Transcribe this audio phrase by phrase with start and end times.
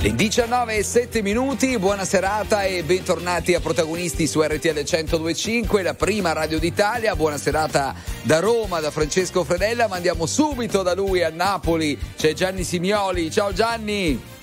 [0.00, 5.94] Le 19 e 7 minuti, buona serata e bentornati a protagonisti su RTL 1025, la
[5.94, 7.16] prima radio d'Italia.
[7.16, 11.98] Buona serata da Roma, da Francesco Fredella, ma andiamo subito da lui a Napoli.
[12.16, 13.28] C'è Gianni Simioli.
[13.28, 14.37] Ciao Gianni!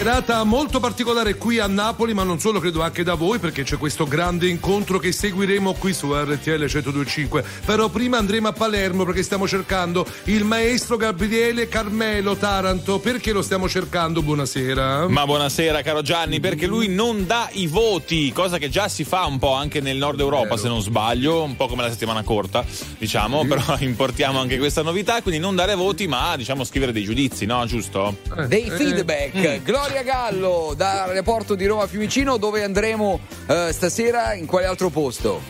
[0.00, 3.76] Serata molto particolare qui a Napoli, ma non solo, credo anche da voi, perché c'è
[3.76, 7.44] questo grande incontro che seguiremo qui su RTL 1025.
[7.66, 12.98] Però prima andremo a Palermo perché stiamo cercando il maestro Gabriele Carmelo Taranto.
[12.98, 14.22] Perché lo stiamo cercando?
[14.22, 15.06] Buonasera.
[15.06, 19.26] Ma buonasera, caro Gianni, perché lui non dà i voti, cosa che già si fa
[19.26, 20.56] un po' anche nel nord Europa, Vero.
[20.56, 22.64] se non sbaglio, un po' come la settimana corta,
[22.96, 23.48] diciamo, sì.
[23.48, 27.66] però importiamo anche questa novità, quindi non dare voti, ma diciamo scrivere dei giudizi, no?
[27.66, 28.16] Giusto?
[28.46, 28.70] Dei eh.
[28.70, 29.36] feedback.
[29.36, 29.62] Mm.
[29.62, 35.42] Gloria Gloria Gallo dall'aeroporto di Roma Fiumicino dove andremo eh, stasera in quale altro posto?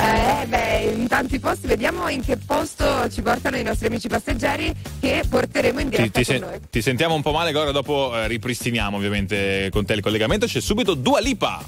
[0.00, 4.74] Eh, beh, in tanti posti, vediamo in che posto ci portano i nostri amici passeggeri
[4.98, 8.26] che porteremo in diretta ti, ti, se, ti sentiamo un po' male, Gloria, dopo eh,
[8.26, 10.46] ripristiniamo ovviamente con te il collegamento.
[10.46, 11.62] C'è subito Dua Lipa.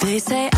[0.00, 0.57] RTL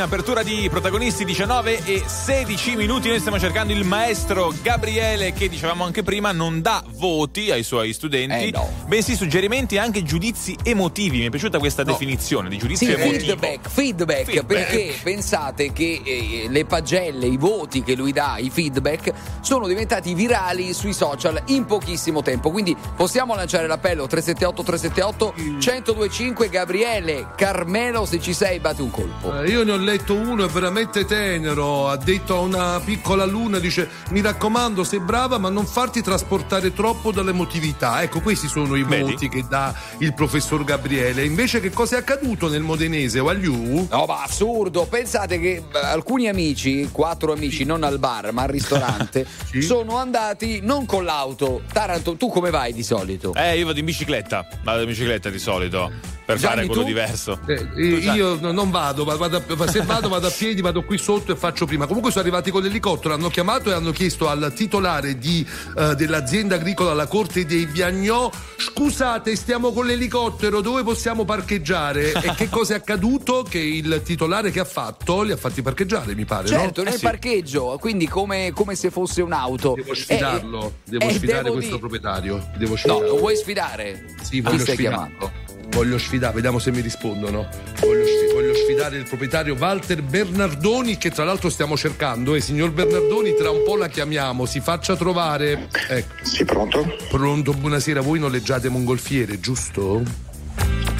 [0.00, 3.08] In apertura di protagonisti 19 e 16 minuti.
[3.08, 7.92] Noi stiamo cercando il maestro Gabriele che dicevamo anche prima non dà voti ai suoi
[7.92, 8.79] studenti, Eh, no.
[8.90, 11.18] Bensì suggerimenti e anche giudizi emotivi.
[11.18, 13.18] Mi è piaciuta questa definizione di giudizio Sì, emotivo.
[13.36, 14.46] feedback, feedback, Feedback.
[14.46, 19.12] perché pensate che eh, le pagelle, i voti che lui dà, i feedback,
[19.42, 22.50] sono diventati virali sui social in pochissimo tempo.
[22.50, 29.40] Quindi possiamo lanciare l'appello 378 378 1025 Gabriele Carmelo, se ci sei, batti un colpo.
[29.40, 31.88] Eh, Io ne ho letto uno, è veramente tenero.
[31.88, 36.72] Ha detto a una piccola luna: dice: Mi raccomando, sei brava, ma non farti trasportare
[36.72, 38.02] troppo dall'emotività.
[38.02, 39.12] Ecco, questi sono i Vedi?
[39.12, 41.24] voti che dà il professor Gabriele.
[41.24, 43.18] Invece, che cosa è accaduto nel modenese?
[43.20, 43.86] Wagliù?
[43.90, 44.86] No, ma assurdo!
[44.86, 49.62] Pensate che alcuni amici, quattro amici, non al bar, ma al ristorante, Sì.
[49.62, 51.62] sono andati non con l'auto.
[51.72, 53.34] Taranto, tu come vai di solito?
[53.34, 55.90] Eh, io vado in bicicletta, vado in bicicletta di solito
[56.32, 56.86] per Gianni, fare quello tu?
[56.86, 57.40] diverso.
[57.46, 57.82] Eh, eh,
[58.14, 61.32] io no- non vado, va- vado a- se vado vado a piedi, vado qui sotto
[61.32, 61.86] e faccio prima.
[61.86, 65.46] Comunque sono arrivati con l'elicottero, hanno chiamato e hanno chiesto al titolare di,
[65.76, 72.12] eh, dell'azienda agricola alla corte dei Viagnò, scusate stiamo con l'elicottero, dove possiamo parcheggiare?
[72.12, 73.44] E che cosa è accaduto?
[73.48, 76.88] Che il titolare che ha fatto li ha fatti parcheggiare, mi pare, Certo, no?
[76.90, 77.04] nel sì.
[77.04, 79.74] parcheggio, quindi come, come se fosse un'auto.
[79.76, 82.48] Devo sfidarlo, Eh, devo eh, sfidare devo questo di- proprietario.
[82.56, 83.06] Devo No, sfidarlo.
[83.08, 84.14] lo vuoi sfidare?
[84.22, 85.06] Sì, voglio stai sfidarlo.
[85.08, 85.59] chiamando?
[85.70, 87.48] Voglio sfidare, vediamo se mi rispondono.
[87.80, 92.34] Voglio, sfi- voglio sfidare il proprietario Walter Bernardoni, che tra l'altro stiamo cercando.
[92.34, 95.68] E signor Bernardoni, tra un po' la chiamiamo, si faccia trovare.
[95.88, 96.84] Ecco, Sì, pronto?
[97.08, 98.00] pronto, buonasera.
[98.00, 100.02] Voi noleggiate mongolfiere, giusto?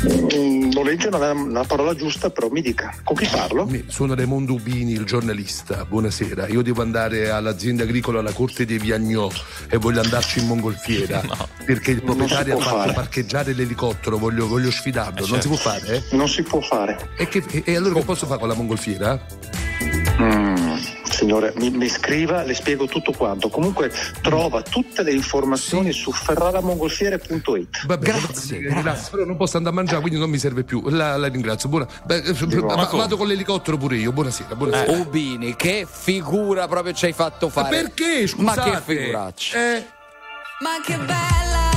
[0.02, 2.94] Mm, noleggio non è una parola giusta, però mi dica.
[3.04, 3.66] Con chi parlo?
[3.66, 5.84] Mi- Sono Raimondo Ubini, il giornalista.
[5.84, 6.48] Buonasera.
[6.48, 9.28] Io devo andare all'azienda agricola alla corte dei Viagnò
[9.68, 11.20] e voglio andarci in mongolfiera.
[11.66, 12.92] Perché il proprietario ha fatto fare.
[12.94, 15.26] parcheggiare l'elicottero, voglio, voglio sfidarlo.
[15.26, 15.96] Non si può fare?
[15.96, 16.16] eh?
[16.16, 17.10] Non si può fare.
[17.18, 19.20] E, che- e- e allora che posso fare con la mongolfiera?
[20.20, 20.76] Mm,
[21.20, 23.48] signore, mi, mi scriva, le spiego tutto quanto.
[23.50, 27.86] Comunque trova tutte le informazioni su ferraramongolfiere.it.
[27.86, 29.10] Vabbè, Grazie, grazie, grazie.
[29.10, 30.82] Però non posso andare a mangiare, quindi non mi serve più.
[30.88, 31.68] La, la ringrazio.
[31.68, 34.12] Buona, beh, eh, Ma vado con l'elicottero pure io.
[34.12, 34.92] Buonasera, buonasera.
[34.92, 37.76] Ubini, che figura proprio ci hai fatto Ma fare.
[37.82, 38.20] perché?
[38.36, 38.70] Ma Scusate.
[38.70, 39.58] che figuraccia.
[39.76, 39.86] Eh,
[40.60, 41.69] Ma che bella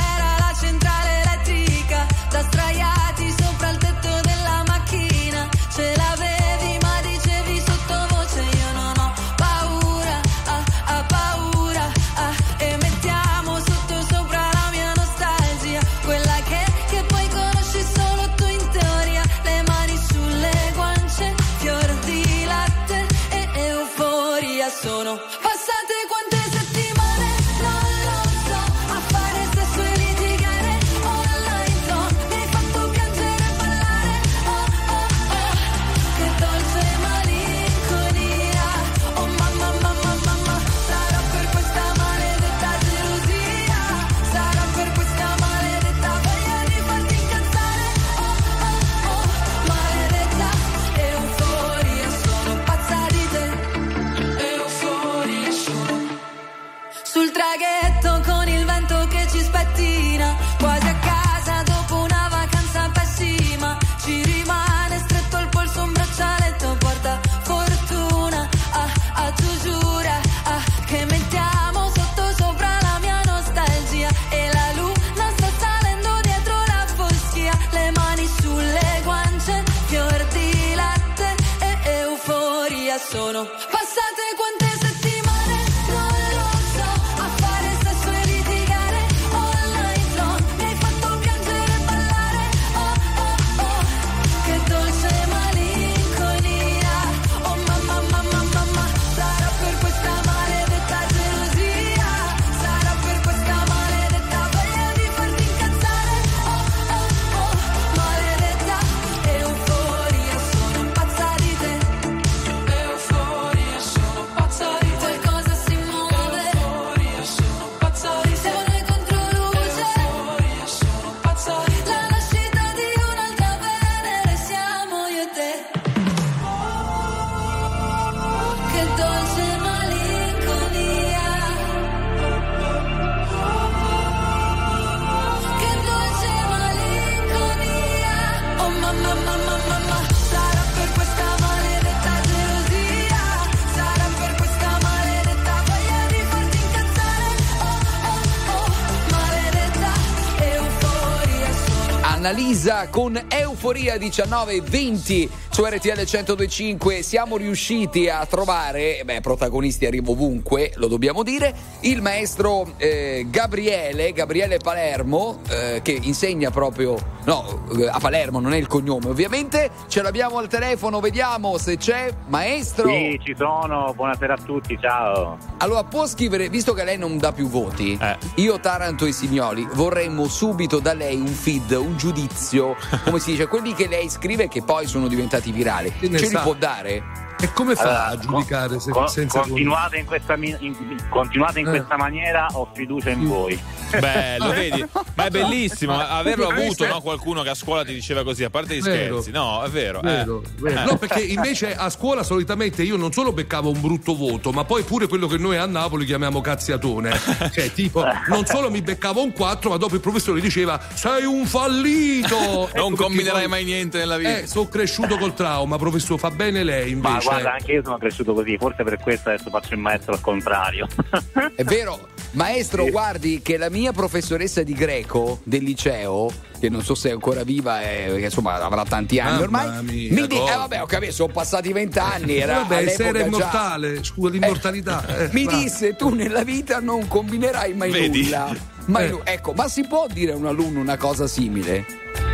[152.90, 160.12] Con Euforia 19 e 20 su RTL 1025 siamo riusciti a trovare, beh, protagonisti arrivo
[160.12, 167.64] ovunque, lo dobbiamo dire, il maestro eh, Gabriele, Gabriele Palermo, eh, che insegna proprio, no,
[167.78, 172.14] eh, a Palermo, non è il cognome ovviamente, ce l'abbiamo al telefono, vediamo se c'è,
[172.28, 172.90] maestro.
[172.90, 175.38] Sì, ci sono, buonasera a tutti, ciao.
[175.58, 178.18] Allora, può scrivere, visto che lei non dà più voti, Eh.
[178.36, 183.48] io, Taranto e Signoli, vorremmo subito da lei un feed, un giudizio, come si dice,
[183.48, 185.94] quelli che lei scrive che poi sono diventati virali.
[186.00, 186.42] Ce li sa?
[186.42, 187.23] può dare?
[187.44, 191.68] E come fa Allora, a giudicare se- con- senza continuate in questa, in- continuate in
[191.68, 191.72] Eh.
[191.72, 193.60] questa maniera, ho fiducia in voi.
[194.00, 194.84] Bello, vedi?
[195.16, 197.02] Ma è bellissimo averlo avuto, no?
[197.02, 199.22] Qualcuno che a scuola ti diceva così, a parte gli Vero.
[199.22, 199.32] scherzi.
[199.38, 200.00] No, è vero.
[200.00, 200.04] eh.
[200.04, 200.80] Vero, vero.
[200.82, 200.86] Eh.
[200.86, 204.84] No, perché invece a scuola solitamente io non solo beccavo un brutto voto, ma poi
[204.84, 207.12] pure quello che noi a Napoli chiamiamo cazziatone.
[207.54, 211.46] Cioè, tipo, non solo mi beccavo un 4, ma dopo il professore diceva: Sei un
[211.46, 212.70] fallito!
[212.74, 214.38] Non Ecco combinerai poi- mai niente nella vita.
[214.40, 217.30] Eh, sono cresciuto col trauma, professore, fa bene lei Ma invece.
[217.34, 220.88] Guarda, anche io sono cresciuto così, forse per questo adesso faccio il maestro al contrario.
[221.56, 226.96] È vero, maestro, guardi che la mia professoressa di greco del liceo, che non so
[226.96, 230.42] se è ancora viva, eh, perché insomma avrà tanti anni Mamma ormai, mia, mi dice,
[230.54, 234.30] eh vabbè, ho capito, sono passati vent'anni, Eh, era Vabbè, all'epoca era già- immortale, scusa,
[234.30, 235.06] l'immortalità.
[235.18, 235.52] eh, Mi va.
[235.58, 238.24] disse tu nella vita non combinerai mai Vedi?
[238.24, 238.56] nulla.
[238.86, 239.20] Mai Eh.
[239.26, 241.86] ecco, ma si può dire a un alunno una cosa simile?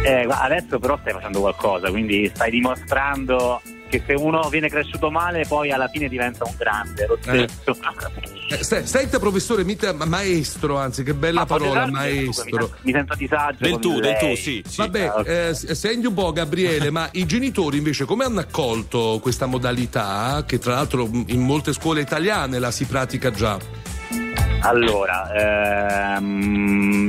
[0.04, 5.46] Eh, adesso però stai facendo qualcosa, quindi stai dimostrando che se uno viene cresciuto male
[5.48, 7.48] poi alla fine diventa un grande, lo Eh.
[7.50, 7.78] stesso.
[8.52, 12.44] Eh, Senta, professore, mita- ma- maestro, anzi, che bella Ma posso parola, del tu, maestro.
[12.44, 13.58] Mi sento, mi sento a disagio.
[13.64, 14.64] Del tu, del tu, sì.
[14.68, 14.78] sì.
[14.78, 15.28] Vabbè, Ah, ok.
[15.28, 20.58] eh, senti un po' Gabriele, ma i genitori invece come hanno accolto questa modalità che
[20.60, 23.58] tra l'altro in molte scuole italiane la si pratica già?
[24.62, 26.24] Allora, ehm,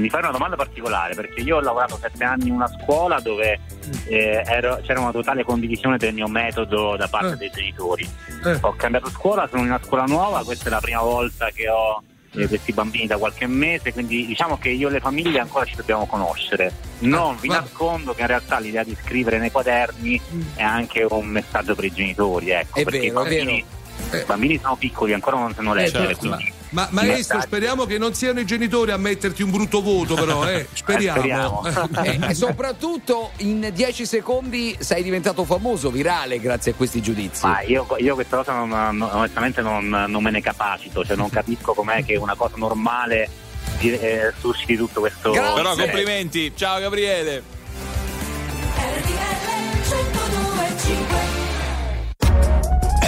[0.00, 3.58] mi fai una domanda particolare perché io ho lavorato sette anni in una scuola dove
[4.06, 7.36] eh, ero- c'era una totale condivisione del mio metodo da parte Eh.
[7.36, 8.08] dei genitori.
[8.44, 8.58] Eh.
[8.60, 12.02] Ho cambiato scuola, sono in una scuola nuova, questa è la prima volta che ho
[12.32, 15.74] eh, questi bambini da qualche mese, quindi diciamo che io e le famiglie ancora ci
[15.74, 16.72] dobbiamo conoscere.
[17.00, 20.20] Non vi Ah, va- nascondo che in realtà l'idea di scrivere nei quaderni
[20.54, 23.64] è anche un messaggio per i genitori, ecco, È perché vero, i bambini,
[24.12, 24.18] Eh.
[24.18, 28.14] i bambini sono piccoli, ancora non sanno leggere, certo, quindi Ma maestro, speriamo che non
[28.14, 30.66] siano i genitori a metterti un brutto voto, però, eh.
[30.72, 31.18] Speriamo.
[31.18, 31.62] speriamo.
[32.02, 37.44] Eh, e soprattutto in 10 secondi sei diventato famoso, virale grazie a questi giudizi.
[37.44, 41.28] Ma io, io questa cosa non- non- onestamente non, non me ne capacito, cioè non
[41.30, 43.28] capisco com'è che una cosa normale
[43.80, 45.30] eh, susciti tutto questo.
[45.30, 45.54] Grazie.
[45.54, 46.52] Però complimenti.
[46.54, 47.42] Ciao Gabriele.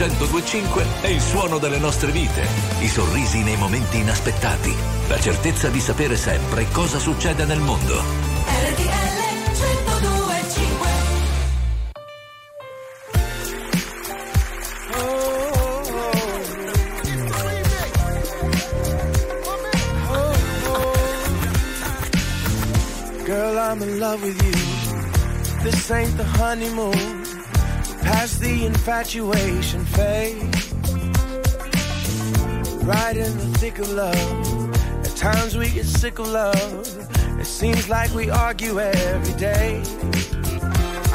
[0.00, 2.46] 1025 è il suono delle nostre vite,
[2.80, 4.74] i sorrisi nei momenti inaspettati,
[5.08, 7.96] la certezza di sapere sempre cosa succede nel mondo.
[7.98, 9.18] RTL
[9.58, 10.88] 1025
[23.26, 24.54] Girl, I'm in love with you.
[25.62, 27.19] This ain't the honeymoon.
[28.20, 30.72] Past the infatuation fades.
[32.84, 34.74] Right in the thick of love.
[35.06, 37.40] At times we get sick of love.
[37.40, 39.82] It seems like we argue every day.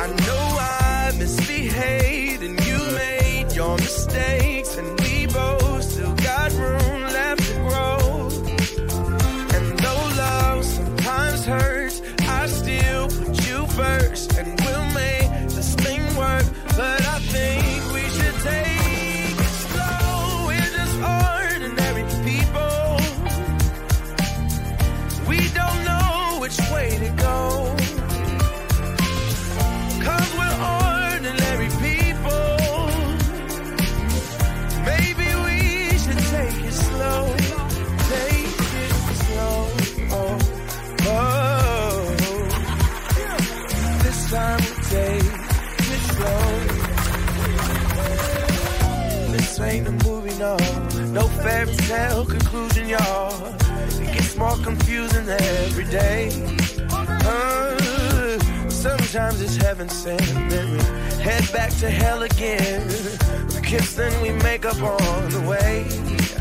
[0.03, 4.75] I know I misbehaved and you made your mistakes.
[4.75, 7.99] And we both still got room left to grow.
[9.55, 14.04] And though love sometimes hurts, I still put you first.
[44.57, 46.47] Time we take it slow.
[49.31, 50.57] This ain't a movie, no.
[51.11, 53.33] No fairy tale conclusion, y'all.
[54.01, 56.29] It gets more confusing every day.
[56.89, 57.79] Uh,
[58.69, 60.79] sometimes it's heaven sent, then we
[61.21, 62.87] head back to hell again.
[63.53, 65.85] We kiss, then we make up on the way.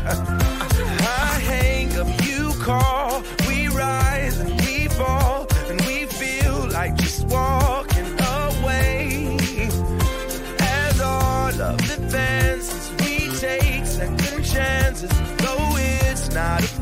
[0.07, 7.25] I hang up, you call, we rise and we fall, and we feel like just
[7.27, 7.84] walking
[16.35, 16.74] not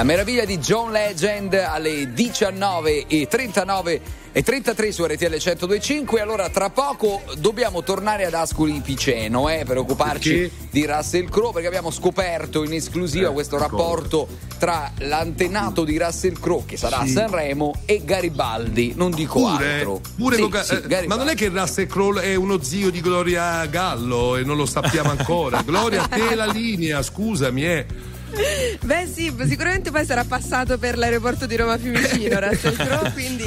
[0.00, 4.00] La meraviglia di John Legend alle 19 e 39
[4.32, 6.22] e 33 su RTL 1025.
[6.22, 10.50] Allora, tra poco dobbiamo tornare ad Ascoli Piceno eh, per occuparci Perché?
[10.70, 16.40] di Russell Crowe perché abbiamo scoperto in esclusiva Eh, questo rapporto tra l'antenato di Russell
[16.40, 18.94] Crowe che sarà a Sanremo e Garibaldi.
[18.96, 20.00] Non dico Pure, altro.
[20.16, 22.88] pure Sì, con Ga- sì, eh, ma non è che Russell Crowe è uno zio
[22.88, 25.60] di Gloria Gallo e non lo sappiamo ancora.
[25.66, 27.86] Gloria, te la linea, scusami, eh.
[28.82, 33.44] Beh sì, sicuramente poi sarà passato per l'aeroporto di Roma Fiumicino, Russell Crowe, quindi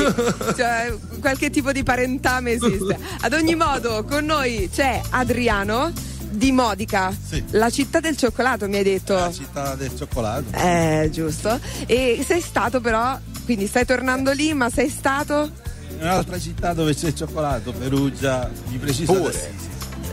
[0.56, 2.98] cioè, qualche tipo di parentame esiste.
[3.22, 5.91] Ad ogni modo, con noi c'è Adriano
[6.30, 7.43] di Modica, Sì.
[7.52, 9.13] la città del cioccolato mi hai detto.
[9.13, 10.46] La città del cioccolato.
[10.58, 11.60] Eh, giusto.
[11.86, 15.50] E sei stato però, quindi stai tornando lì, ma sei stato...
[15.89, 19.06] In un'altra città dove c'è il cioccolato, Perugia, di Assisi.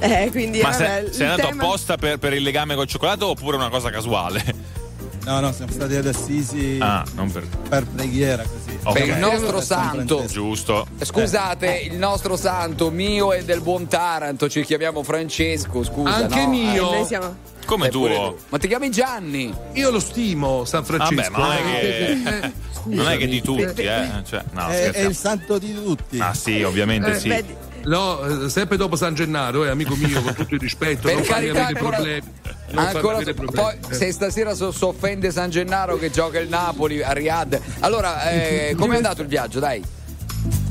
[0.00, 3.56] Eh, quindi Ma vabbè, sei, andato tema- apposta per, per il legame col cioccolato oppure
[3.56, 4.78] una cosa casuale?
[5.24, 7.46] No, no, siamo stati ad Assisi Ah, non per.
[7.68, 8.78] per preghiera così.
[8.82, 8.92] Ok.
[8.94, 10.24] Per il nostro santo.
[10.26, 10.86] Giusto.
[11.02, 16.14] Scusate, il nostro santo mio e del buon Taranto, ci chiamiamo Francesco, scusa.
[16.14, 16.48] Anche no?
[16.48, 16.92] mio.
[16.92, 17.36] Eh, noi siamo...
[17.66, 18.08] Come Eh, tuo.
[18.08, 18.36] tu.
[18.48, 19.54] Ma ti chiami Gianni?
[19.74, 21.14] Io lo stimo, San Francesco.
[21.14, 22.22] Vabbè, ma non è eh.
[22.22, 22.52] che.
[22.82, 24.08] Non è che di tutti, eh.
[24.26, 26.18] Cioè, no, È, è il santo di tutti.
[26.18, 27.28] Ah, sì, ovviamente Eh, sì.
[27.28, 27.44] beh,
[27.84, 31.46] No, sempre dopo San Gennaro, eh, amico mio, con tutto il rispetto, Per non farmi
[31.46, 32.26] carità, avere ancora- problemi.
[32.72, 33.74] Non farmi Ancora, avere poi.
[33.90, 33.94] Eh.
[33.94, 37.58] se stasera so- si offende San Gennaro che gioca il Napoli a Riyadh.
[37.80, 39.58] Allora, eh, com'è andato il viaggio?
[39.60, 39.82] Dai.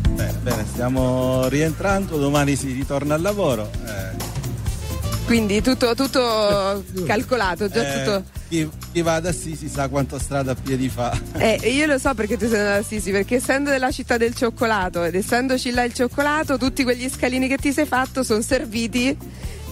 [0.09, 3.69] Bene, bene, stiamo rientrando, domani si ritorna al lavoro.
[3.85, 4.27] eh,
[5.25, 8.23] quindi tutto, tutto calcolato, già eh, tutto...
[8.49, 11.17] chi, chi va ad Assisi sa quanta strada a piedi fa.
[11.37, 14.35] Eh, io lo so perché tu sei andato a Assisi, perché essendo della città del
[14.35, 19.15] cioccolato ed essendoci là il cioccolato, tutti quegli scalini che ti sei fatto sono serviti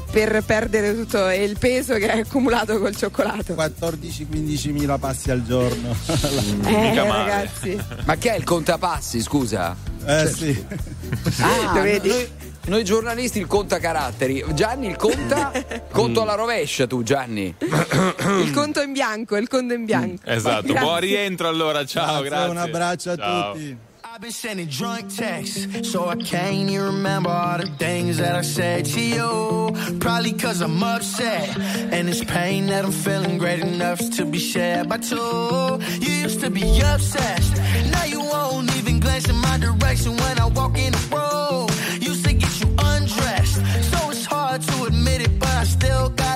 [0.10, 3.54] per perdere tutto il peso che hai accumulato col cioccolato.
[3.56, 5.94] 14-15 mila passi al giorno.
[6.68, 7.30] Eh, Mica male.
[7.32, 9.76] ragazzi, Ma che è il contapassi, scusa?
[10.06, 10.66] eh sì.
[11.40, 12.10] Ah, Lo vedi?
[12.10, 12.28] Noi,
[12.68, 14.44] noi giornalisti il conta caratteri.
[14.54, 15.52] Gianni il conta
[15.92, 17.56] conto alla rovescia tu, Gianni.
[17.60, 20.22] il conto in bianco, il conto in bianco.
[20.26, 20.68] Esatto.
[20.68, 20.82] Grazie.
[20.82, 22.50] Buon rientro allora, ciao, Grazie, grazie.
[22.50, 23.54] Un abbraccio a Ciao.
[23.54, 23.78] tutti.
[24.18, 28.42] I've been sending drunk texts, so I can't even remember all the things that I
[28.42, 29.72] said to you.
[30.00, 31.56] Probably cause I'm upset,
[31.92, 35.78] and it's pain that I'm feeling great enough to be shared by two.
[36.00, 37.58] You used to be obsessed,
[37.92, 41.68] now you won't even glance in my direction when I walk in the room.
[44.58, 46.27] Hard to admit it, but I still got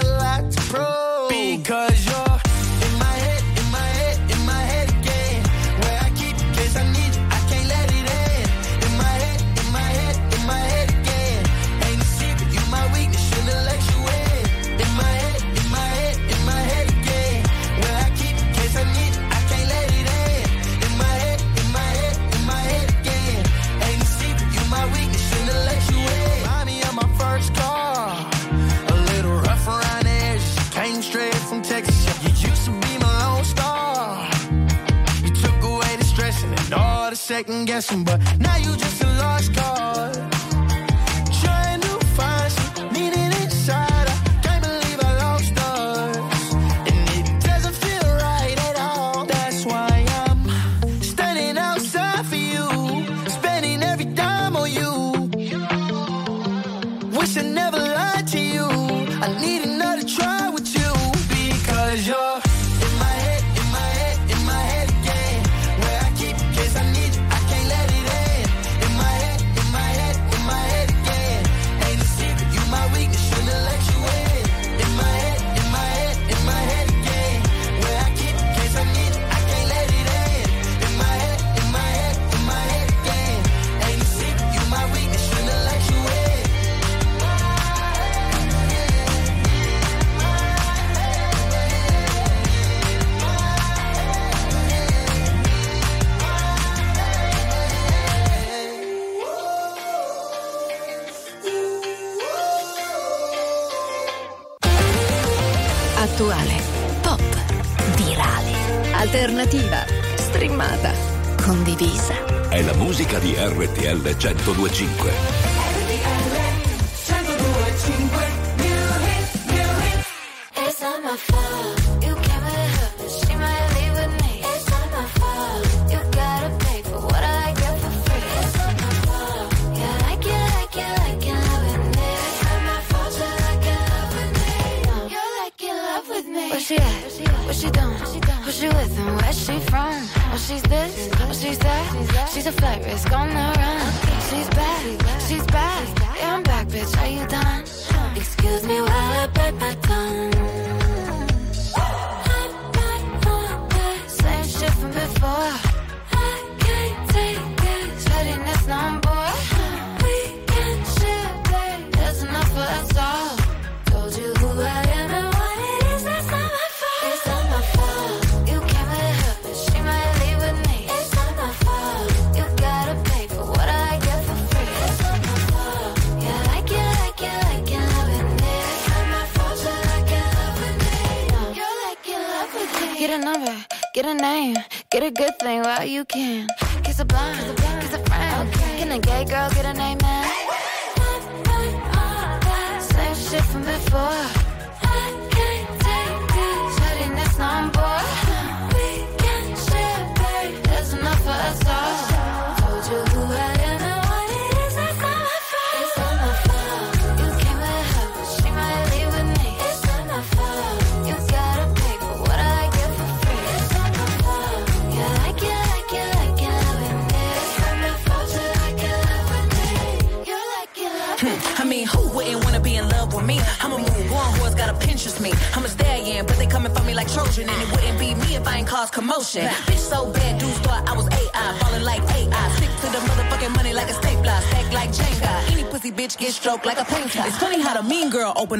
[37.31, 40.40] second guessing, but now you just a lost cause.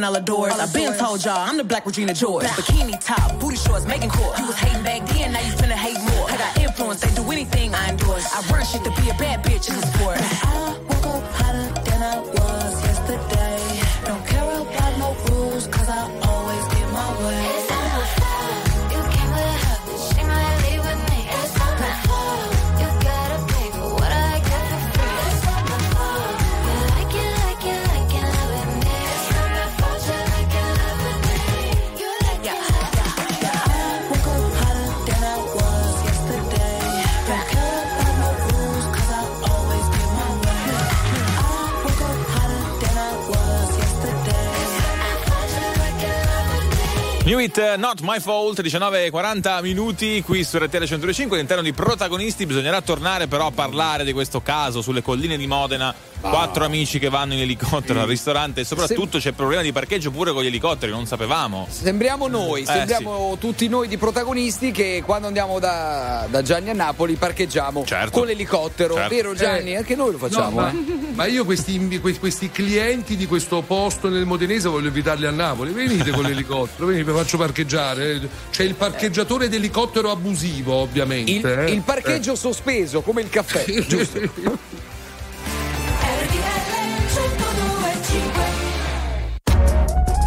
[0.02, 0.54] Girl open all the doors.
[0.60, 2.46] I've been told y'all I'm the black Regina George.
[2.46, 4.38] Bikini top, booty shorts, making court.
[4.40, 6.30] You was hating back then, now you finna hate more.
[6.30, 8.26] I got influence, they do anything I endorse.
[8.34, 10.18] I run shit to be a bad bitch in the sport.
[10.20, 13.82] I woke up hotter than I was yesterday.
[14.06, 16.21] Don't care about no rules, cause I
[47.42, 52.46] New It uh, Not My Fault, 19.40 minuti qui su RTL 105 all'interno di protagonisti
[52.46, 57.10] bisognerà tornare però a parlare di questo caso sulle colline di Modena quattro amici che
[57.10, 60.92] vanno in elicottero al ristorante e soprattutto c'è problema di parcheggio pure con gli elicotteri
[60.92, 66.44] non sapevamo Sembriamo noi, Eh, sembriamo tutti noi di protagonisti che quando andiamo da, da
[66.44, 69.16] Gianni a Napoli parcheggiamo con l'elicottero, Certo.
[69.16, 69.72] vero Gianni?
[69.72, 70.50] Eh, Anche noi lo facciamo.
[70.60, 71.14] No, ma, eh.
[71.16, 75.72] ma io questi, que- questi clienti di questo posto nel Modenese voglio invitarli a Napoli.
[75.72, 78.20] Venite con l'elicottero, venite, vi faccio parcheggiare.
[78.50, 81.32] C'è il parcheggiatore d'elicottero abusivo, ovviamente.
[81.32, 81.72] Il, eh.
[81.72, 84.20] il parcheggio sospeso come il caffè, giusto?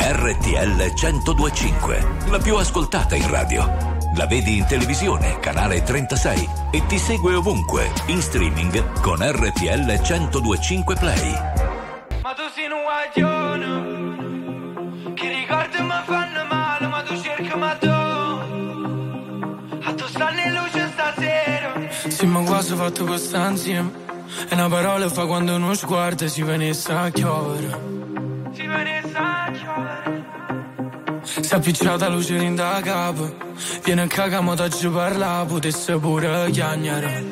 [0.00, 3.92] RTL 1025, la più ascoltata in radio.
[4.16, 10.94] La vedi in televisione, canale 36 e ti segue ovunque, in streaming con RTL 1025
[10.94, 11.32] Play.
[12.22, 13.93] Ma tu sei un guaglione
[22.14, 23.90] Sì, ma quasi fatto questa insieme.
[24.48, 27.76] E una parola fa quando uno sguardo si venisse a chiovere.
[28.52, 30.24] Si venisse a chiovere
[31.22, 33.34] Si è appicciata luce in da capo.
[33.82, 37.24] Viene a cagamo da ci parla, potesse pure chiagnare.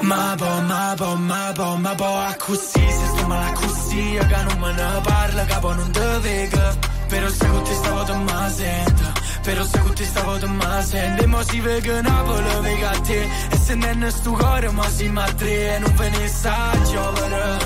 [0.00, 4.42] Ma po, ma po, ma po, ma po, a così, se sto male così, che
[4.42, 6.76] non me ne parla, capo non te vega.
[7.08, 11.22] Però se con te stavo te ma sento, se con te stavo te ma sento.
[11.22, 15.08] E mo si vega Napoli, vega a te, e se non sto cuore, ma si
[15.08, 17.58] ma tre, e non ve ne sa chiovere,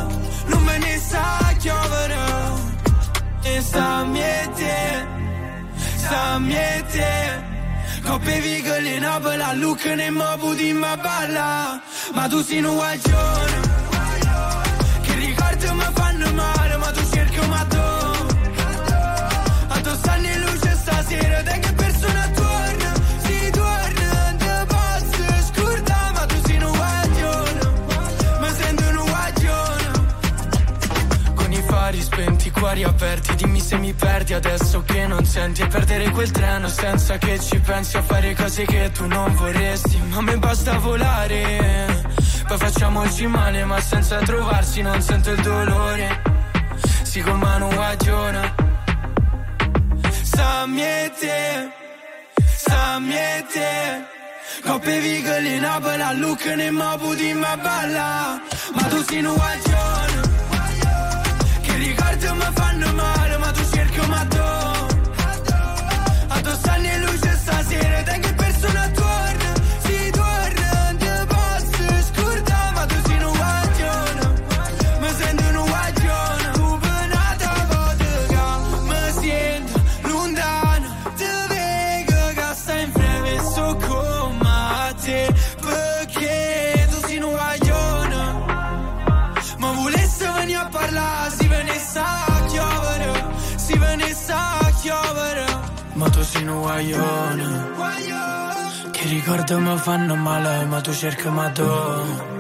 [0.47, 2.21] non ve ne sa chiovere.
[3.43, 5.07] E sta miete,
[5.97, 7.51] sta miete.
[8.05, 11.81] Coppe vigole Napoli, look ne mo puti ma balla
[12.15, 13.61] Ma tu sei un guaglione
[15.03, 17.79] Che ricordi mi fanno male Ma tu cerchi ma tu
[19.69, 20.42] A tu stanno
[21.13, 27.61] stasera Da che persona torna Si torna Da posso scordare Ma tu sei un guaglione
[28.41, 30.11] Mi sento un guaglione
[31.35, 35.63] con i fari spenti, i cuori aperti Dimmi se mi perdi adesso che non senti.
[35.63, 40.01] E perdere quel treno senza che ci pensi A fare cose che tu non vorresti.
[40.09, 42.03] Ma a me basta volare
[42.47, 46.23] Poi facciamoci male ma senza trovarsi non sento il dolore.
[47.03, 48.62] Si con mano guagione
[50.37, 51.39] Samyete,
[52.67, 53.71] samyete.
[54.67, 58.41] Koppevi gălina pe la lucă ne mă budi mă bala
[58.75, 60.13] M-a dus în uagion
[61.65, 64.62] Che riguardo mă fanno male Ma tu cerchi un madonna
[96.73, 97.45] guaglioni
[98.91, 102.31] Che ricordo mi fanno male ma tu cerchi Madonna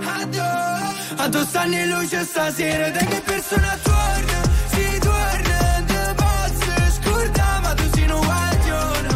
[1.17, 4.41] Addosso anni luce stasera da che persona torna?
[4.67, 9.09] Si torna da pazze scordava tu sei un guaglione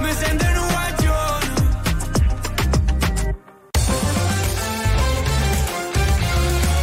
[0.00, 1.54] Mi sento un guaglione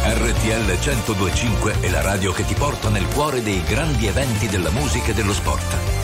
[0.06, 5.10] RTL 1025 è la radio che ti porta nel cuore dei grandi eventi della musica
[5.10, 6.03] e dello sport.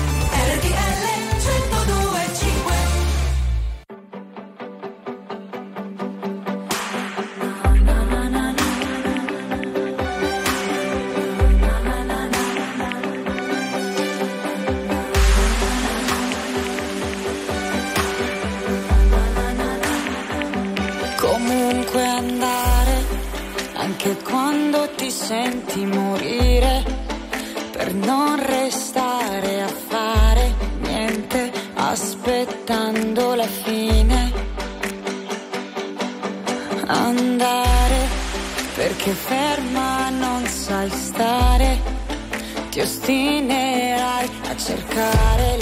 [43.01, 45.60] destini a cercare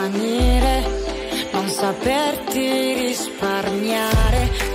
[0.00, 4.69] risalire, non saperti risparmiare.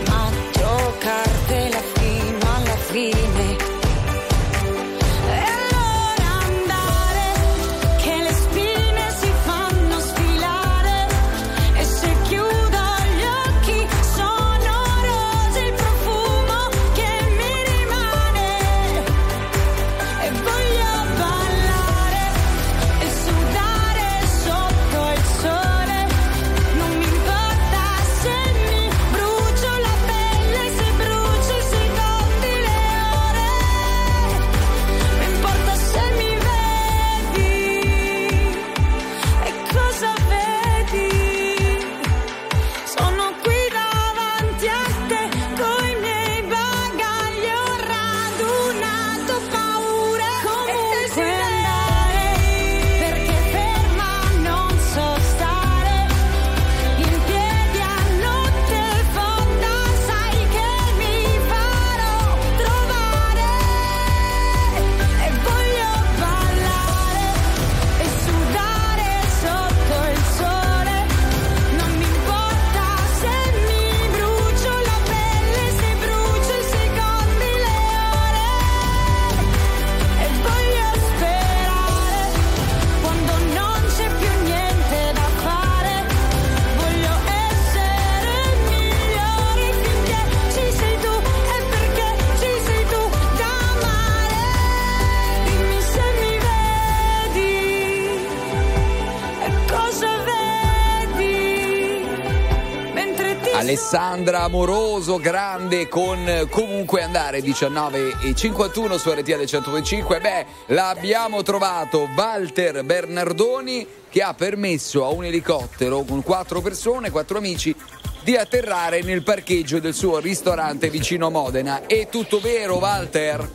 [104.25, 110.19] Alessandra Amoroso, grande con comunque andare 19 e 51 su RTL 125.
[110.19, 117.37] Beh, l'abbiamo trovato Walter Bernardoni che ha permesso a un elicottero con quattro persone, quattro
[117.37, 117.75] amici
[118.23, 121.85] di atterrare nel parcheggio del suo ristorante vicino Modena.
[121.85, 123.47] È tutto vero, Walter?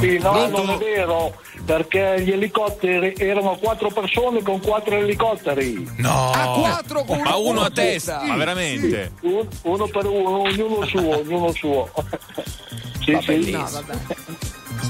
[0.00, 5.86] Sì, no, non è vero, perché gli elicotteri erano quattro persone con quattro elicotteri.
[5.98, 6.30] No.
[6.30, 8.20] A quattro con Ma uno a testa.
[8.20, 9.12] testa, ma veramente?
[9.20, 11.92] Un- uno per uno, ognuno suo, ognuno suo.
[13.04, 13.50] sì, sì.
[13.50, 13.94] No, vabbè.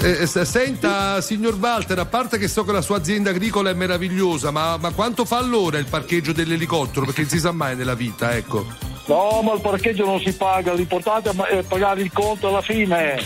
[0.02, 3.74] Eh, s- senta, signor Walter, a parte che so che la sua azienda agricola è
[3.74, 7.06] meravigliosa, ma, ma quanto fa all'ora il parcheggio dell'elicottero?
[7.06, 8.64] Perché non si sa mai nella vita, ecco.
[9.06, 13.18] No, ma il parcheggio non si paga, l'importante è pagare il conto alla fine.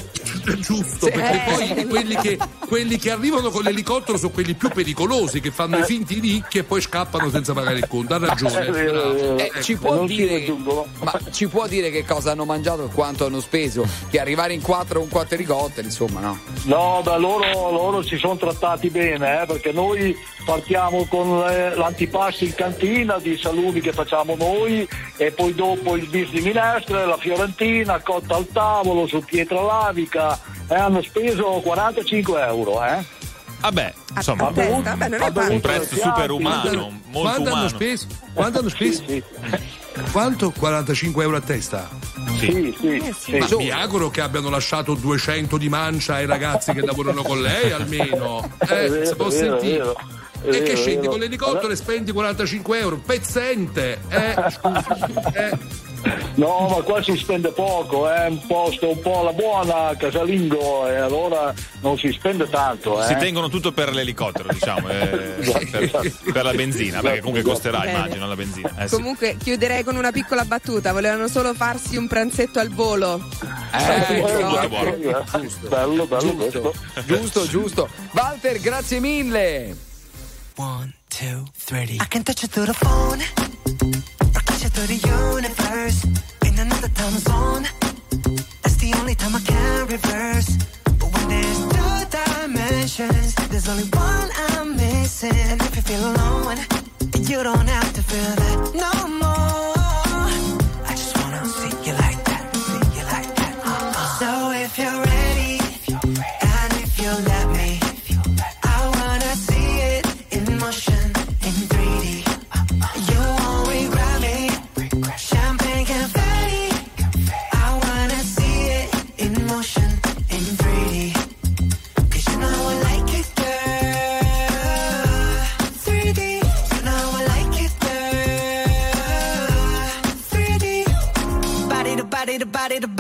[0.61, 5.51] Giusto, perché poi quelli che, quelli che arrivano con l'elicottero sono quelli più pericolosi, che
[5.51, 8.15] fanno i finti ricchi e poi scappano senza pagare il conto.
[8.15, 9.11] Ha ragione.
[9.33, 10.87] Eh, ci, può dire, raggiungono.
[11.01, 13.87] ma ci può dire che cosa hanno mangiato e quanto hanno speso?
[14.11, 16.39] Che arrivare in quattro con quattro elicotteri, insomma, no?
[16.65, 22.45] No, beh, loro, loro si sono trattati bene, eh, perché noi partiamo con eh, l'antipasto
[22.45, 24.87] in cantina di salumi che facciamo noi
[25.17, 30.32] e poi dopo il bis di minestre, la fiorentina, cotta al tavolo su pietra lavica
[30.69, 32.85] e hanno speso 45 euro.
[32.85, 33.05] Eh.
[33.61, 34.97] Vabbè, insomma, a testa?
[34.97, 37.69] Beh, non è un prezzo super umano, Quanto- molto quanto hanno umano.
[37.69, 38.07] speso?
[38.33, 39.03] Quanto hanno speso?
[39.07, 39.23] Sì,
[40.11, 40.51] Quanto?
[40.59, 41.89] 45 euro a testa?
[42.39, 43.17] sì, sì, Eh, sì.
[43.19, 43.39] sì.
[43.39, 47.71] Ma mi auguro che abbiano lasciato 200 di mancia ai ragazzi che lavorano con lei
[47.71, 48.51] almeno.
[48.69, 49.79] Eh, vero, si può vero, sentire.
[49.79, 49.97] vero.
[50.45, 51.11] E che scendi vero.
[51.11, 52.97] con l'elicottero e spendi 45 euro.
[52.97, 54.01] Pezzente!
[54.09, 54.85] Eh, scusi.
[55.35, 55.59] Eh.
[56.35, 60.97] No, ma qua si spende poco, è un posto un po' alla buona, casalingo, e
[60.97, 63.03] allora non si spende tanto.
[63.03, 63.07] Eh.
[63.07, 65.07] Si tengono tutto per l'elicottero, diciamo, eh,
[65.71, 67.91] per, per la benzina, perché comunque costerà, Bene.
[67.99, 68.75] immagino, la benzina.
[68.79, 68.95] Eh, sì.
[68.95, 73.21] Comunque chiuderei con una piccola battuta, volevano solo farsi un pranzetto al volo.
[73.73, 74.95] Eh, Eh, molto eh, buono.
[74.95, 76.75] eh, Bello, bello questo.
[77.07, 77.89] giusto, giusto.
[78.13, 79.77] Walter, grazie mille.
[80.57, 81.95] One, two, three.
[81.95, 83.23] I can touch you through the phone,
[84.73, 85.01] through the
[85.35, 86.05] universe.
[86.47, 87.65] In another time zone,
[88.63, 90.51] that's the only time I can reverse.
[90.99, 95.37] But when there's two dimensions, there's only one I'm missing.
[95.51, 96.59] And if you feel alone,
[97.31, 99.62] you don't have to feel that no more.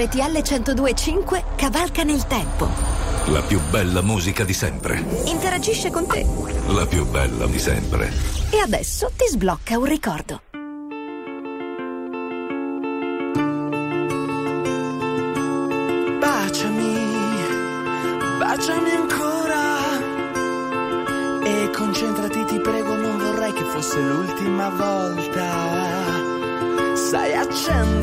[0.00, 2.66] RTL 1025 cavalca nel tempo.
[3.26, 5.04] La più bella musica di sempre.
[5.26, 6.24] Interagisce con te.
[6.68, 8.10] La più bella di sempre.
[8.48, 10.40] E adesso ti sblocca un ricordo.
[16.18, 16.94] Baciami,
[18.38, 19.58] baciami ancora.
[21.44, 26.28] E concentrati, ti prego, non vorrei che fosse l'ultima volta.
[26.94, 27.99] Sai accendermi,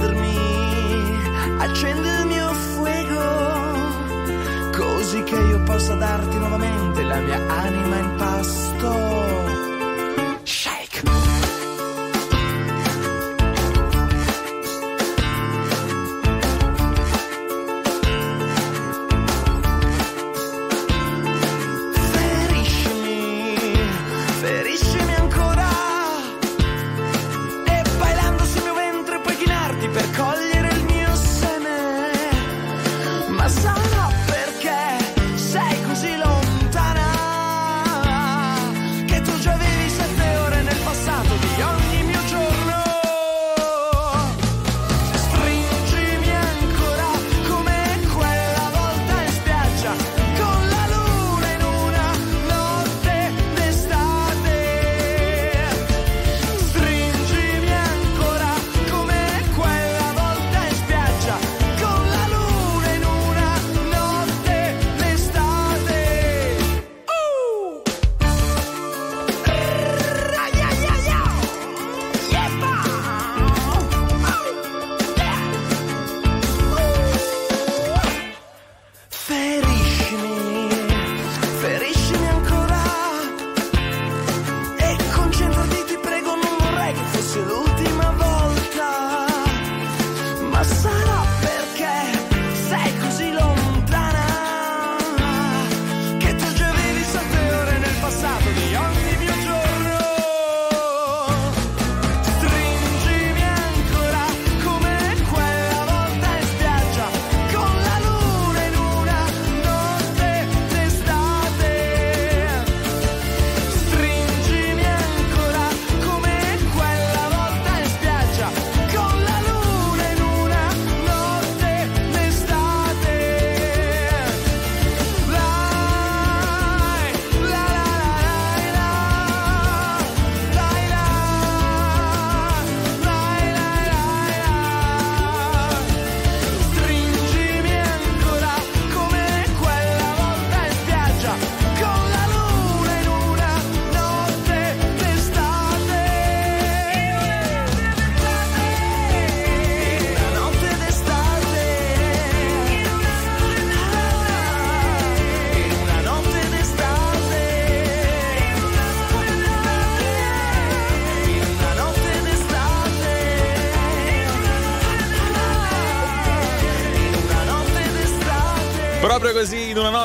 [5.98, 9.27] darti nuovamente la mia anima in pasto.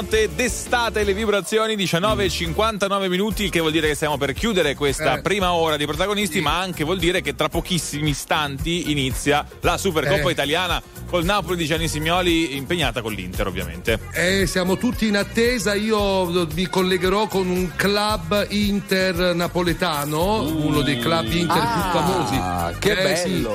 [0.02, 4.32] Così, in una notte d'estate, le vibrazioni 19.59 minuti, che vuol dire che stiamo per
[4.32, 5.20] chiudere questa Eh.
[5.22, 10.28] prima ora di protagonisti, ma anche vuol dire che tra pochissimi istanti inizia la Supercoppa
[10.28, 10.32] Eh.
[10.32, 13.98] italiana col Napoli di Gianni Simioli, impegnata con l'Inter, ovviamente.
[14.12, 15.74] Eh, siamo tutti in attesa.
[15.74, 22.78] Io mi collegherò con un club inter napoletano, uno dei club inter Ah, più famosi.
[22.78, 23.46] che Eh, sì.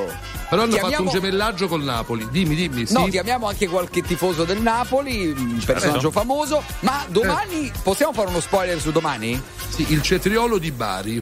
[0.49, 2.27] Però hanno Chiamiamo- fatto un gemellaggio col Napoli.
[2.29, 2.85] Dimmi, dimmi.
[2.85, 2.93] Sì.
[2.93, 6.63] No, chiamiamo anche qualche tifoso del Napoli, un personaggio famoso.
[6.79, 9.41] Ma domani possiamo fare uno spoiler su domani?
[9.69, 11.21] Sì, il cetriolo di Bari.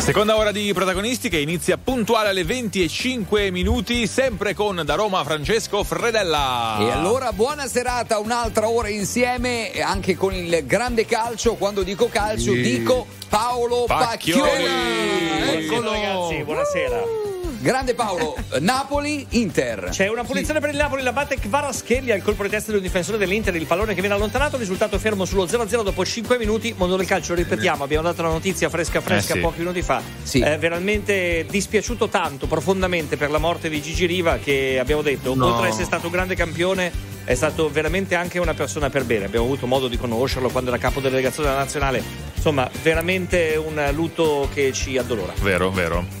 [0.00, 4.94] Seconda ora di protagonisti che inizia puntuale alle 20 e 5 minuti, sempre con da
[4.94, 6.78] Roma Francesco Fredella.
[6.80, 11.54] E allora buona serata, un'altra ora insieme e anche con il grande calcio.
[11.54, 12.60] Quando dico calcio Sì.
[12.60, 14.40] dico Paolo Pacchioni.
[14.40, 15.68] Pacchioni.
[15.68, 17.29] Buonasera ragazzi, buonasera.
[17.62, 19.88] Grande Paolo, Napoli, Inter.
[19.90, 22.82] C'è una punizione per il Napoli, la batte Kvaratskhelia, il colpo di testa di un
[22.82, 26.72] difensore dell'Inter, il pallone che viene allontanato, risultato fermo sullo 0-0 dopo 5 minuti.
[26.74, 29.42] Mondo del calcio, lo ripetiamo, abbiamo dato la notizia fresca fresca Eh sì.
[29.42, 30.00] pochi minuti fa.
[30.22, 30.40] Sì.
[30.40, 35.48] È veramente dispiaciuto tanto, profondamente per la morte di Gigi Riva che abbiamo detto, No.
[35.48, 36.90] oltre ad essere stato un grande campione,
[37.24, 39.26] è stato veramente anche una persona per bene.
[39.26, 42.02] Abbiamo avuto modo di conoscerlo quando era capo delegazione della nazionale.
[42.34, 45.34] Insomma, veramente un lutto che ci addolora.
[45.42, 46.19] Vero, vero.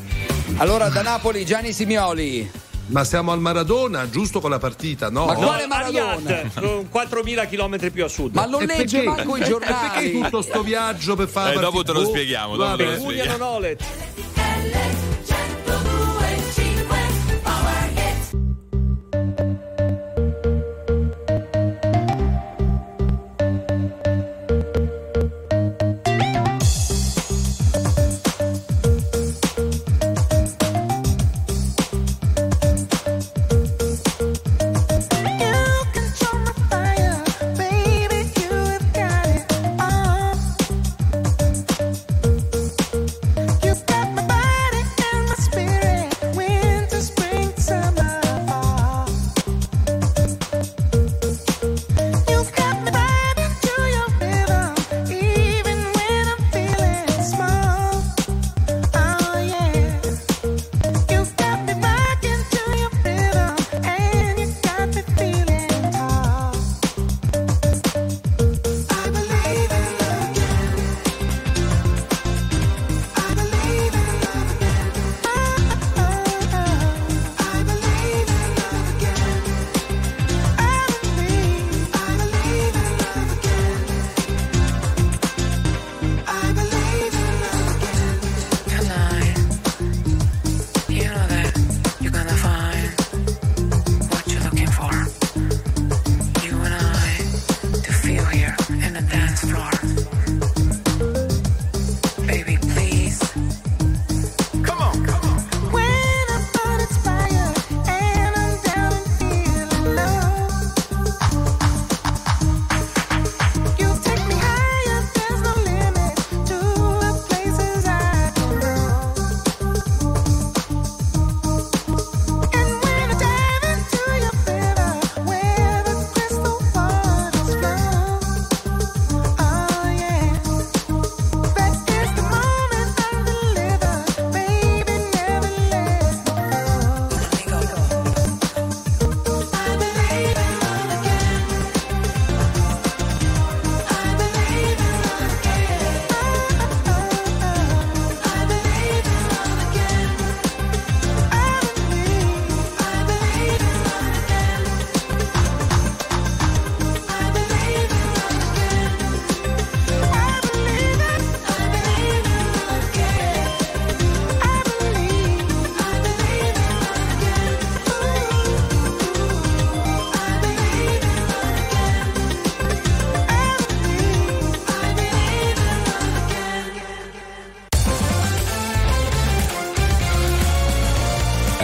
[0.56, 2.50] Allora da Napoli Gianni Simioli.
[2.86, 5.26] Ma siamo al Maradona, giusto con la partita, no?
[5.26, 6.12] Ma quale Maradona?
[6.16, 8.34] Ariad, con 4.000 km più a sud.
[8.34, 9.88] Ma non E legge perché- manco i e giornali.
[10.10, 13.26] Perché tutto sto viaggio per fare Eh, dopo te lo spieghiamo, dopo te lo Peculiar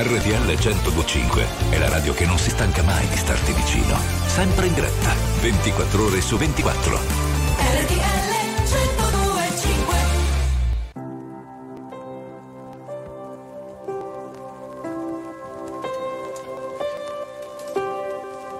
[0.06, 0.26] Knowledge.
[0.26, 3.98] 1025 è la radio che non si stanca mai di starti vicino.
[4.26, 6.98] Sempre in diretta, 24 ore su 24.
[7.58, 9.96] RTL 1025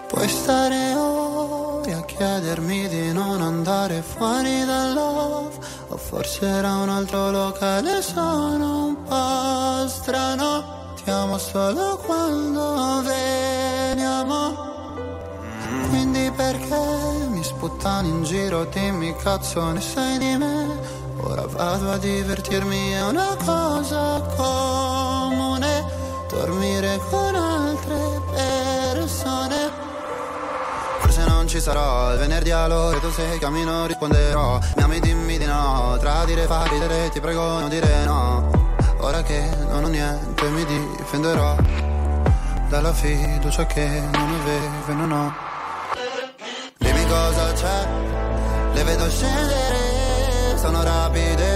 [0.09, 5.55] Puoi stare ore a chiedermi di non andare fuori dal love
[5.89, 8.66] O forse era un altro locale, sono
[11.39, 14.65] solo quando veniamo.
[15.89, 21.05] Quindi perché mi sputtani in giro, dimmi cazzo ne sai di me?
[21.21, 25.85] Ora vado a divertirmi, è una cosa comune.
[26.29, 29.85] Dormire con altre persone.
[31.01, 34.59] Forse non ci sarò il venerdì all'ora tu sei cammino risponderò.
[34.77, 38.66] Mi ami dimmi di no Tradire fa ridere ti prego non dire no
[39.07, 41.55] Ora che non ho niente mi difenderò
[42.69, 45.33] Dalla fiducia che non avevo e non ho.
[46.77, 47.87] Dimmi cosa c'è
[48.73, 51.56] Le vedo scendere Sono rapide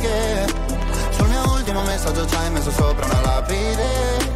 [0.00, 0.46] che
[1.10, 4.28] Sul mio ultimo messaggio ci hai messo sopra una lapide.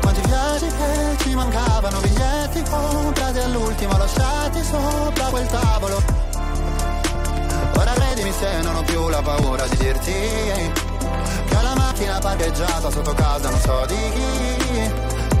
[0.00, 6.02] Quanti viaggi che ci mancavano biglietti comprati all'ultimo lasciati sopra quel tavolo.
[7.78, 12.90] Ora credimi se non ho più la paura di dirti Che ho la macchina parcheggiata
[12.90, 14.92] sotto casa non so di chi.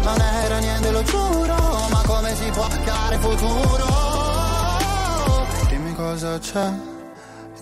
[0.02, 1.54] Non era niente lo giuro
[1.90, 3.86] Ma come si può creare futuro?
[5.68, 6.95] Dimmi cosa c'è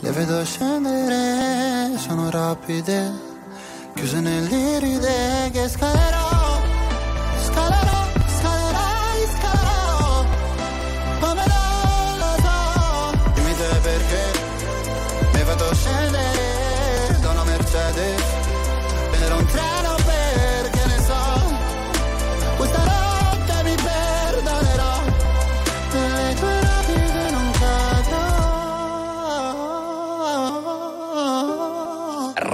[0.01, 3.13] le vedo scendere, sono rapide,
[3.95, 6.24] chiuse nell'iride che scalerò,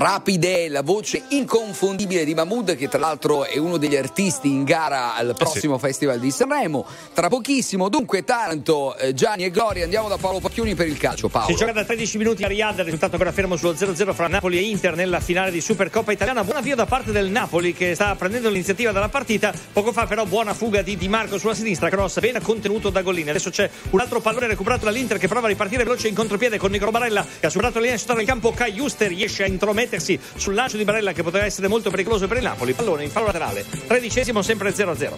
[0.00, 5.14] Rapide, la voce inconfondibile di Mahmood, che tra l'altro è uno degli artisti in gara
[5.14, 6.86] al prossimo Festival di Sanremo.
[7.12, 11.28] Tra pochissimo, dunque, Taranto, eh, Gianni e Gloria, andiamo da Paolo Pacchioni per il calcio.
[11.28, 11.48] Paolo.
[11.48, 14.56] Si gioca da 13 minuti a Riyadh, il risultato ancora fermo sullo 0-0 fra Napoli
[14.56, 16.44] e Inter nella finale di Supercoppa italiana.
[16.44, 19.52] Buon avvio da parte del Napoli che sta prendendo l'iniziativa dalla partita.
[19.70, 23.28] Poco fa però buona fuga di Di Marco sulla sinistra, cross ben contenuto da Gollini.
[23.28, 26.70] Adesso c'è un altro pallone recuperato dall'Inter che prova a ripartire veloce in contropiede con
[26.70, 28.52] Nicolo Barella che ha superato la linea centrale del campo.
[28.52, 29.46] Kai Juster riesce a
[29.90, 32.72] intromettersi sul lancio di Barella che poteva essere molto pericoloso per il Napoli.
[32.72, 33.64] Pallone in fallo laterale.
[33.86, 35.12] Tredicesimo sempre 0-0.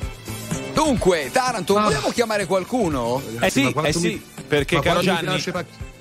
[0.73, 3.23] Dunque, Taranto, vogliamo chiamare qualcuno?
[3.41, 5.27] Eh sì, eh sì, mi- perché caro mi Gianni...
[5.27, 5.53] piace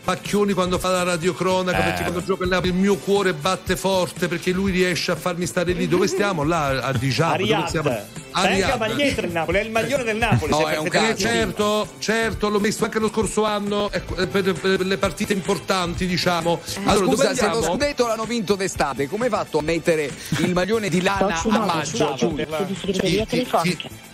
[0.04, 1.84] Pacchioni quando fa la radiocronaca, Eh.
[1.84, 5.46] perché quando gioca il Napoli il mio cuore batte forte perché lui riesce a farmi
[5.46, 5.88] stare lì.
[5.88, 6.44] Dove stiamo?
[6.44, 7.28] Là a Dijab.
[7.34, 7.68] A Dove Riyadh.
[7.68, 7.90] stiamo?
[7.90, 8.00] Sai
[8.34, 8.70] anche Ariad.
[8.70, 10.52] la maglietta del Napoli, è il maglione del Napoli.
[10.52, 11.18] No, se è un cazzo.
[11.18, 16.08] Certo, certo, l'ho messo anche lo scorso anno ecco, eh, per, per le partite importanti,
[16.08, 16.60] diciamo.
[16.84, 17.74] Ma Allora, dove scusa, se lo andiamo?
[17.74, 22.16] scudetto l'hanno vinto d'estate, come hai fatto a mettere il maglione di lana a maggio?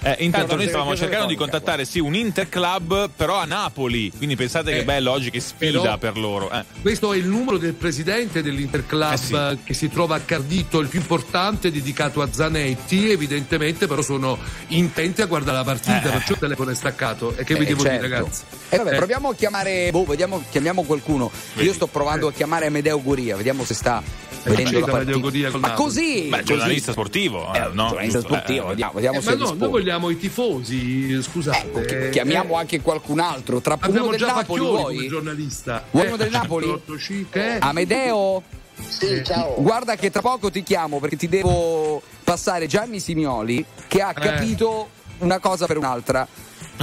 [0.03, 4.71] Eh, intanto noi stavamo cercando di contattare sì un Interclub però a Napoli quindi pensate
[4.71, 6.63] che Eh, bello oggi che sfida però- per loro eh.
[6.81, 9.33] Questo è il numero del presidente dell'Interclub Eh sì.
[9.33, 13.09] eh, che si trova a Cardito, il più importante, dedicato a Zanetti.
[13.11, 16.11] Evidentemente, però, sono intenti a guardare la partita, Eh.
[16.11, 17.35] perciò il telefono è staccato.
[17.35, 18.05] E che Eh, vi devo certo.
[18.05, 18.41] dire, ragazzi?
[18.69, 18.95] E vabbè, Eh.
[18.97, 21.31] proviamo a chiamare, boh, vediamo, chiamiamo qualcuno.
[21.55, 24.01] Io sto provando a chiamare Amedeo Guria, vediamo se sta
[24.47, 25.49] vedendo la partita.
[25.51, 25.73] Ma Napoli?
[25.75, 26.43] così, Beh, così.
[26.43, 27.87] giornalista sportivo eh, Eh, no?
[27.87, 28.69] giornalista Giusto, sportivo, eh.
[28.69, 29.69] vediamo, vediamo Eh, se ma no, noi disposto.
[29.71, 31.71] vogliamo i tifosi, scusate.
[31.87, 33.59] Ecco, chiamiamo anche qualcun altro.
[33.61, 34.95] Tra uno Abbiamo del già Napoli vuoi?
[34.95, 35.83] come giornalista.
[35.91, 36.67] Vuoi Eh, uno del Napoli?
[36.67, 37.57] 85, eh?
[37.59, 38.43] Amedeo?
[38.87, 39.55] Sì, ciao.
[39.61, 44.01] Guarda che tra poco ti chiamo perché ti devo passare Gianni Simioli che Eh.
[44.01, 44.89] ha capito
[45.19, 46.27] una cosa per un'altra.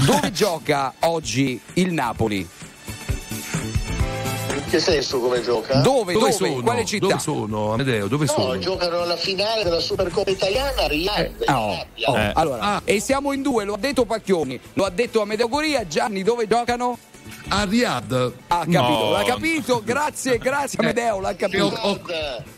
[0.04, 2.46] Dove gioca oggi il Napoli?
[4.74, 5.74] In che senso come gioca?
[5.80, 6.12] Dove?
[6.14, 6.32] Dove Dove?
[6.32, 6.62] sono?
[6.62, 7.06] Quale città?
[7.06, 8.08] Dove sono, Amedeo?
[8.08, 8.58] Dove No, sono?
[8.58, 11.44] giocano alla finale della Supercoppa italiana a Riyadh.
[11.46, 12.32] in Oh, oh, Eh.
[12.34, 12.82] Allora, Ah.
[12.84, 16.48] e siamo in due, lo ha detto Pacchioni, lo ha detto Amedeo Goria, Gianni dove
[16.48, 16.98] giocano?
[17.57, 18.12] A Riyadh.
[18.48, 19.11] Ha capito, No.
[19.12, 21.64] l'ha capito, grazie, grazie Amedeo, l'ha E ho- capito.
[21.66, 22.00] ho-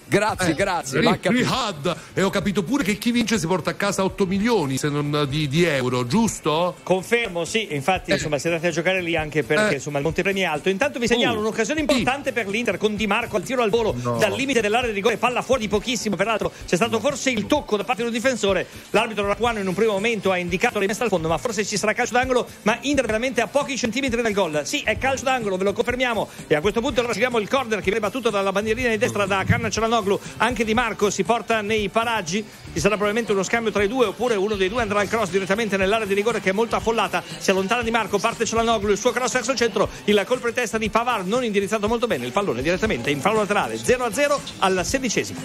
[0.09, 1.19] Grazie, eh, grazie, Ri-.
[1.21, 1.97] Riyadh.
[2.15, 5.27] E ho capito pure che chi vince si porta a casa 8 milioni se non
[5.29, 6.77] di, di euro, giusto?
[6.85, 9.75] Confermo, sì, infatti insomma siete andati a giocare lì anche perché Eh.
[9.75, 10.69] insomma il Montepremi è alto.
[10.69, 11.41] Intanto vi segnalo Uh.
[11.41, 14.17] un'occasione importante per l'Inter con Di Marco al tiro al volo No.
[14.17, 17.77] dal limite dell'area di rigore, palla fuori di pochissimo, peraltro c'è stato forse il tocco
[17.77, 18.65] da parte di un difensore.
[18.91, 21.93] L'arbitro Rapuano in un primo momento ha indicato rimessa al fondo, ma forse ci sarà
[21.95, 24.61] calcio d'angolo, ma Inter veramente a pochi centimetri dal gol.
[24.65, 26.29] Sì, è calcio d'angolo, ve lo confermiamo.
[26.47, 29.27] E a questo punto allora seguiamo il corner che viene battuto dalla bandierina di destra
[29.27, 32.45] da Canna Cialanoglu, anche Di Marco si porta nei paraggi.
[32.77, 35.31] Ci sarà probabilmente uno scambio tra i due, oppure uno dei due andrà al cross
[35.31, 37.23] direttamente nell'area di rigore che è molto affollata.
[37.39, 40.53] Si allontana Di Marco, parte Cialanoglu, il suo cross verso il centro, il colpo di
[40.53, 44.85] testa di Pavard non indirizzato molto bene, il pallone direttamente in fallo laterale 0-0 al
[44.85, 45.41] sedicesimo.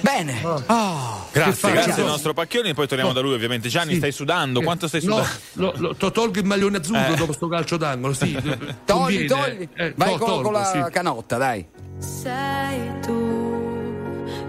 [0.00, 0.40] Bene.
[0.64, 1.26] Ah.
[1.30, 1.68] grazie Che fa?
[1.72, 2.04] grazie Ciao.
[2.04, 3.96] al nostro Pacchioni e poi torniamo da lui ovviamente Gianni Sì.
[3.98, 5.38] stai sudando quanto stai No, sudando?
[5.52, 7.16] lo, lo- to- tolgo il maglione azzurro Eh.
[7.16, 8.32] dopo sto calcio d'angolo, sì.
[8.86, 9.68] Togli, togli.
[9.74, 10.90] Eh, Vai to- con, tolgo, con la sì.
[10.90, 11.66] canotta, dai.
[11.98, 13.45] Sei tu,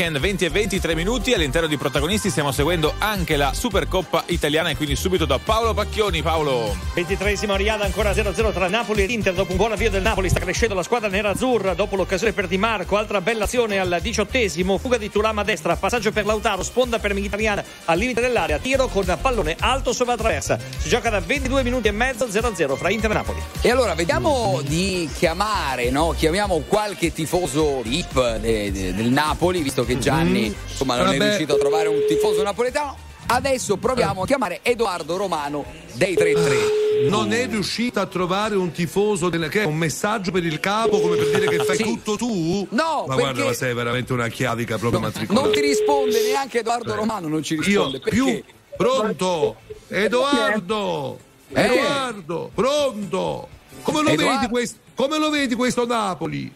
[0.00, 1.34] Weekend 20 e 23 minuti.
[1.34, 6.22] All'interno di protagonisti stiamo seguendo anche la Supercoppa italiana e quindi subito da Paolo Pacchioni.
[6.22, 6.74] Paolo.
[6.94, 10.40] 23esimo Riada ancora 0-0 tra Napoli e l'Inter dopo un buon avvio del Napoli sta
[10.40, 14.96] crescendo la squadra nerazzurra dopo l'occasione per Di Marco altra bella azione al diciottesimo fuga
[14.96, 19.18] di Turam a destra passaggio per Lautaro sponda per Mkhitaryan al limite dell'area tiro con
[19.20, 23.14] pallone alto sopra traversa si gioca da 22 minuti e mezzo 0-0 fra Inter e
[23.14, 26.14] Napoli E allora vediamo di chiamare, no?
[26.16, 31.24] Chiamiamo qualche tifoso VIP de- de- del Napoli, visto che Gianni insomma, non è Vabbè.
[31.28, 32.96] riuscito a trovare un tifoso napoletano.
[33.26, 37.08] Adesso proviamo a chiamare Edoardo Romano dei 33.
[37.08, 41.00] Non è riuscita a trovare un tifoso del- che è un messaggio per il capo
[41.00, 41.82] come per dire che fai Sì.
[41.84, 42.66] tutto tu?
[42.70, 45.44] No, ma perché- guarda, ma sei veramente una chiavica proprio matricolata.
[45.46, 47.96] Non ti risponde neanche Edoardo Romano, non ci risponde.
[47.96, 48.10] Io perché?
[48.10, 48.42] più
[48.76, 49.56] pronto,
[49.88, 51.18] Edoardo,
[51.52, 51.62] Eh.
[51.62, 53.48] Edoardo, pronto.
[53.82, 56.52] Come lo, Edoardo- vedi questo, come lo vedi questo Napoli?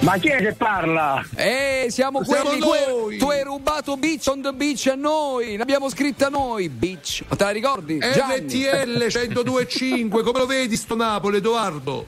[0.00, 1.22] Ma chi è che parla?
[1.36, 2.58] Eh, siamo, Siamo quelli.
[2.60, 3.18] noi.
[3.18, 5.56] Tu, tu hai rubato Beach on the Beach a noi.
[5.56, 6.68] L'abbiamo scritta noi.
[6.70, 7.22] Beach.
[7.28, 7.98] Ma te la ricordi?
[7.98, 8.36] Gianni.
[8.46, 12.06] RTL 1025, come lo vedi sto Napoli, Edoardo?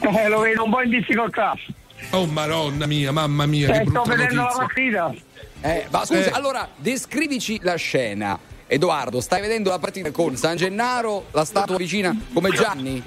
[0.00, 1.56] Eh, lo vedo un po' in difficoltà.
[2.10, 5.02] Oh madonna mia, mamma mia, che Eh, sto vedendo la notizia.
[5.04, 5.14] partita.
[5.62, 6.30] Eh, ma scusa, Eh.
[6.32, 8.38] allora descrivici la scena.
[8.66, 13.02] Edoardo, stai vedendo la partita con San Gennaro, la statua vicina come Gianni?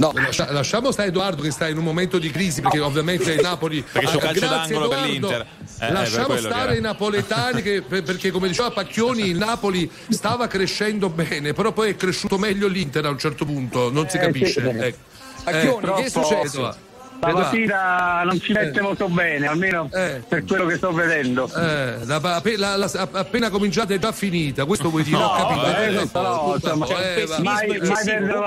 [0.00, 3.40] No, Lascia- lasciamo stare Edoardo che sta in un momento di crisi perché ovviamente il
[3.42, 5.12] Napoli Perché c'è un Eh, calcio grazie, d'angolo per Edoardo.
[5.12, 5.40] l'Inter.
[5.40, 5.46] Eh,
[5.78, 10.46] per lasciamo che stare i napoletani che- per- perché come diceva Pacchioni il Napoli stava
[10.46, 14.20] crescendo bene però poi è cresciuto meglio l'Inter a un certo punto non si Eh,
[14.20, 14.68] capisce sì.
[14.84, 14.98] ecco.
[15.44, 16.74] Pacchioni, che è successo?
[17.20, 18.82] La mattina non si mette Eh.
[18.82, 21.44] molto bene, almeno per quello che sto vedendo.
[21.54, 25.18] Eh, la- appe- la- la- appena cominciata è già finita, questo vuoi dire?
[25.18, 25.66] No, Ho capito.
[25.76, 26.90] eh, eh, questo no, tutto, insomma, eh,
[27.26, 28.46] c'è un va- pessimismo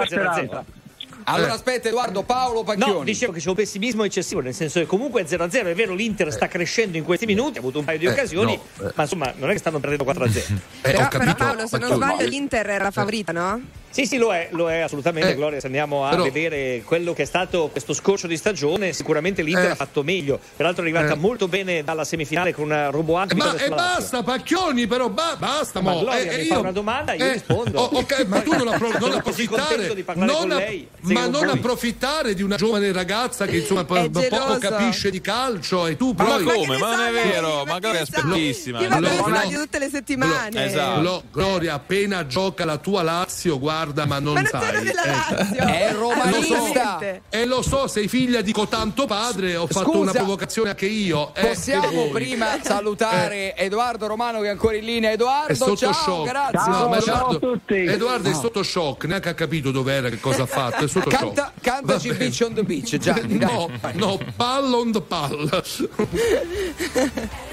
[1.26, 1.44] Mai- mai eccessivo, perdere la comunque speranza.
[1.44, 1.44] 0-0.
[1.44, 1.56] Allora Eh.
[1.56, 2.92] aspetta Edoardo, Paolo Pacchioni.
[2.94, 5.94] No, dicevo che c'è un pessimismo eccessivo, nel senso che comunque è 0-0, è vero
[5.94, 8.92] l'Inter sta crescendo in questi minuti, ha avuto un paio di Eh, occasioni, no, eh.
[8.96, 10.60] ma insomma non è che stanno perdendo 4-0.
[10.82, 13.62] Però, però Paolo, se non sbaglio, l'Inter era favorita, no?
[13.94, 15.60] Sì, sì, lo è, lo è assolutamente, Eh, Gloria.
[15.60, 19.66] Se andiamo a però- vedere quello che è stato questo scorcio di stagione, sicuramente l'Inter
[19.66, 19.70] Eh.
[19.70, 20.40] ha fatto meglio.
[20.56, 21.18] Peraltro è arrivata Eh.
[21.18, 23.36] molto bene dalla semifinale con una Roboante.
[23.36, 25.80] Ma e basta, Pacchioni, però ba- basta.
[25.82, 26.00] Ma mo.
[26.00, 27.80] Gloria Eh, mi eh, fa io- una domanda, io eh, rispondo.
[27.80, 31.46] oh, ok, ma tu non, appro- non approfittare, di parlare non app- lei, ma non
[31.46, 31.50] voi.
[31.50, 36.24] approfittare di una giovane ragazza che insomma po- poco capisce di calcio e tu Ma
[36.24, 36.78] poi come?
[36.80, 38.80] Ma non è vero, ma Gloria è espertissima.
[38.80, 39.36] Ti va Allora, bene no.
[39.36, 40.66] radio tutte le settimane.
[40.66, 41.02] Esatto.
[41.02, 44.88] Lo- Gloria, appena gioca la tua Lazio, guarda, ma non Ma non sai.
[44.88, 44.94] eh.
[44.94, 45.56] Lazio.
[45.66, 46.56] È romanista.
[46.56, 47.22] Assolutamente.
[47.30, 51.34] E lo so, sei figlia di cotanto padre, ho fatto Scusa, una provocazione anche io.
[51.36, 55.10] eh, Possiamo prima salutare Edoardo Romano che è ancora in linea.
[55.10, 56.28] È Edoardo, sotto ciao, shock.
[56.30, 56.72] grazie.
[56.72, 57.76] No, ma ciao a Edoardo, tutti.
[57.76, 60.86] Edoardo è sotto shock, neanche ha capito dov'era, che cosa ha fatto.
[60.86, 61.62] È sotto Canta, shock.
[61.62, 62.30] cantaci Va bene.
[62.30, 63.38] Beach on the Beach, Gianni.
[63.38, 63.50] dai.
[63.54, 65.50] No, no, pall on the pall.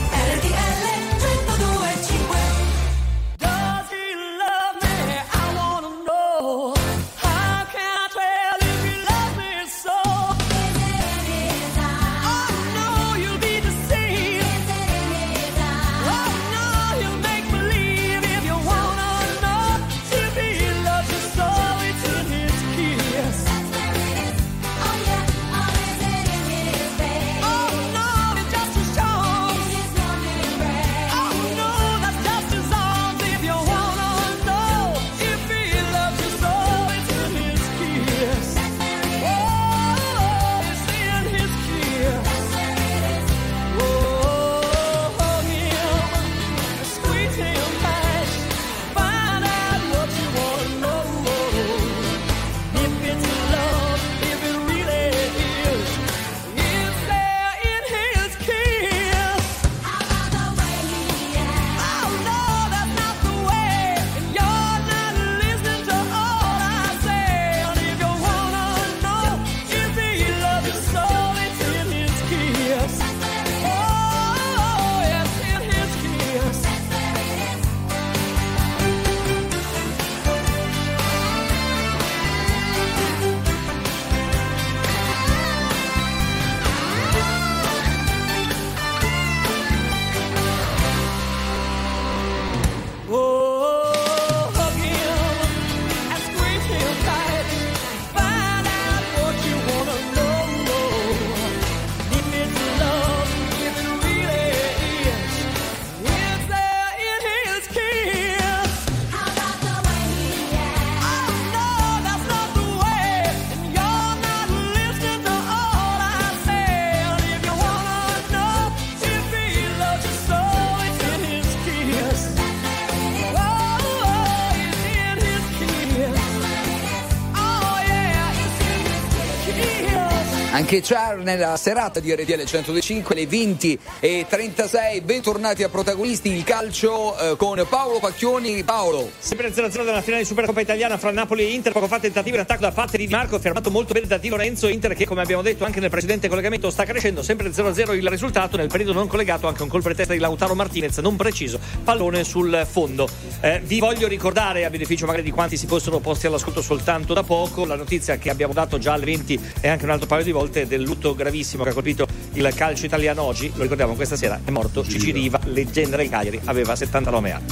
[130.71, 135.01] Anche Char nella serata di RTL 125, le 20 e 36.
[135.01, 138.63] Bentornati a protagonisti il calcio eh, con Paolo Pacchioni.
[138.63, 139.11] Paolo.
[139.19, 141.73] Sempre 0-0 della finale di Supercoppa italiana fra Napoli e Inter.
[141.73, 144.69] Poco fa tentativo in attacco da parte di Marco, fermato molto bene da Di Lorenzo.
[144.69, 147.21] Inter che, come abbiamo detto anche nel precedente collegamento, sta crescendo.
[147.21, 148.55] Sempre 0-0 il risultato.
[148.55, 151.59] Nel periodo non collegato, anche un colpo di testa di Lautaro Martinez, non preciso.
[151.83, 153.09] Pallone sul fondo.
[153.43, 157.23] Eh, vi voglio ricordare, a beneficio magari di quanti si fossero posti all'ascolto soltanto da
[157.23, 160.31] poco, la notizia che abbiamo dato già alle 20 e anche un altro paio di
[160.31, 163.51] volte del lutto gravissimo che ha colpito il calcio italiano oggi.
[163.55, 167.45] Lo ricordiamo questa sera, è morto Cici Riva, leggenda del Cagliari, aveva 79 anni.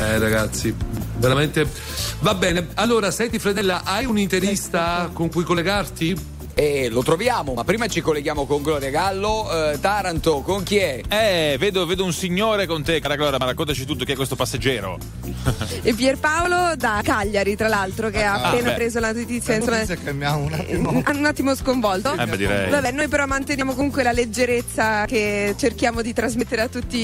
[0.00, 0.74] Eh ragazzi,
[1.18, 1.64] veramente
[2.20, 2.66] va bene.
[2.74, 6.35] Allora, senti Fredella, hai un interista con cui collegarti?
[6.58, 9.72] E lo troviamo, ma prima ci colleghiamo con Gloria Gallo.
[9.72, 11.02] Eh, Taranto, con chi è?
[11.06, 14.36] Eh, vedo, vedo un signore con te, cara Gloria, ma raccontaci tutto chi è questo
[14.36, 14.96] passeggero.
[15.82, 18.74] E Pierpaolo da Cagliari, tra l'altro, che ha Ah, appena beh.
[18.74, 19.54] preso la notizia.
[19.56, 20.90] Insomma, che mi ha un attimo.
[21.06, 22.14] un attimo sconvolto.
[22.14, 22.70] Eh, beh, direi.
[22.70, 26.96] Vabbè, noi però manteniamo comunque la leggerezza che cerchiamo di trasmettere a tutti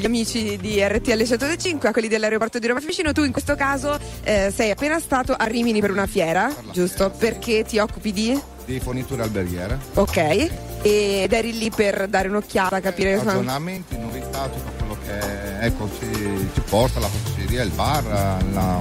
[0.00, 3.12] gli amici di RTL 105, a quelli dell'aeroporto di Roma Fiumicino.
[3.12, 7.10] Tu in questo caso eh, sei appena stato a Rimini per una fiera, giusto?
[7.10, 8.40] Perché ti occupi di?
[8.68, 10.50] Di forniture alberghiere, Ok.
[10.82, 16.50] Ed eri lì per dare un'occhiata, capire insomma, aggiornamenti, novità, tutto quello che ecco, ci,
[16.54, 18.04] ci porta la pasticceria, il bar,
[18.52, 18.78] la,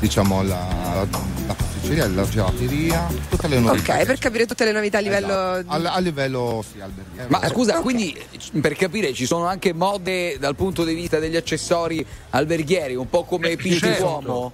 [0.00, 1.06] diciamo la, la,
[1.46, 3.94] la pasticceria, la gelateria, tutte le novità.
[3.94, 7.28] Ok, per capire tutte le novità a livello di- Al- a livello sì, alberghiero.
[7.30, 8.20] Ma scusa, quindi
[8.60, 13.22] per capire ci sono anche mode dal punto di vista degli accessori alberghieri, un po'
[13.24, 14.04] come Pinti certo.
[14.04, 14.52] Uomo?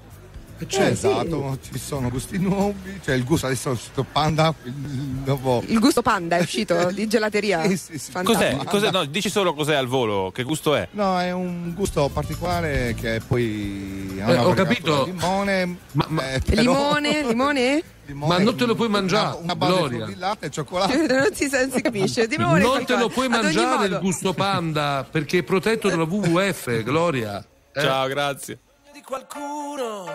[0.67, 1.07] C'è Eh, sì.
[1.07, 5.79] esatto, ci sono gusti nuovi, c'è il gusto adesso è uscito panda, il- dopo Il
[5.79, 7.61] gusto panda è uscito di gelateria.
[7.63, 7.77] Cos'è?
[7.99, 8.65] Fantastico.
[8.65, 8.91] Cos'è?
[8.91, 10.89] No, dici solo cos'è al volo, che gusto è?
[10.93, 15.05] No, è un gusto particolare che poi ha Eh, ho capito.
[15.05, 17.83] limone, eh, però- Limone, limone?
[18.15, 20.07] Ma non te lo puoi mangiare, una, una base Gloria.
[20.07, 20.97] di latte e cioccolato.
[20.97, 22.27] non si, si capisce.
[22.27, 23.85] Limone non te lo puoi mangiare modo.
[23.97, 27.45] il gusto panda perché è protetto dalla WWF, Gloria.
[27.73, 27.81] Eh.
[27.83, 28.59] Ciao, grazie.
[28.95, 30.07] di qualcuno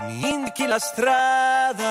[0.00, 1.84] mi indichi la strada.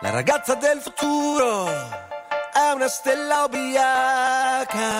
[0.00, 4.90] La ragazza del futuro è una stella ubriaca.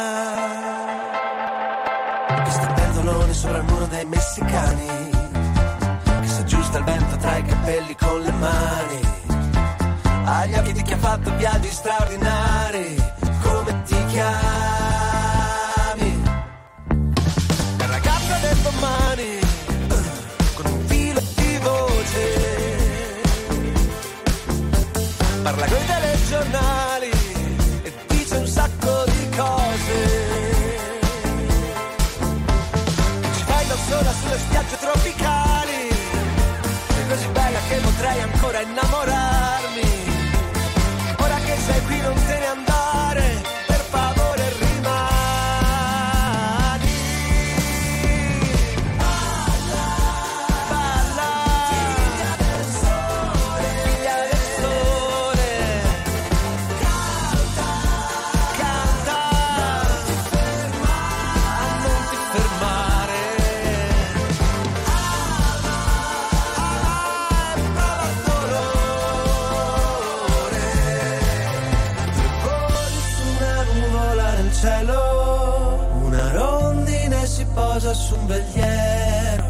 [2.44, 5.10] Che sta pendolone sopra il muro dei messicani.
[6.20, 9.00] Che si aggiusta il vento tra i capelli con le mani.
[10.26, 12.96] Agli occhi di chi ha fatto viaggi straordinari
[13.42, 14.73] come ti chiami
[25.44, 26.83] per la cuita legionària
[77.94, 79.44] su un veliero.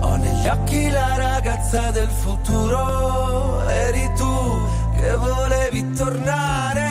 [0.00, 6.89] Ho negli occhi la ragazza del futuro, eri tu che volevi tornare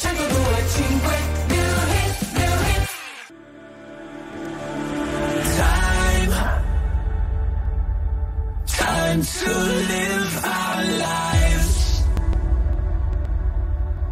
[0.00, 1.16] 1025.
[8.66, 12.02] Time to live our lives.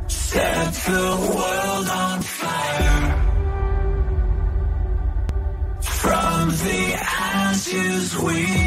[0.09, 3.15] Set the world on fire.
[5.81, 8.66] From the ashes we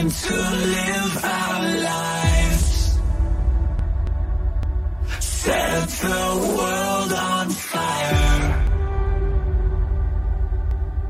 [0.00, 2.98] time to live our lives.
[5.18, 8.64] Set the world on fire.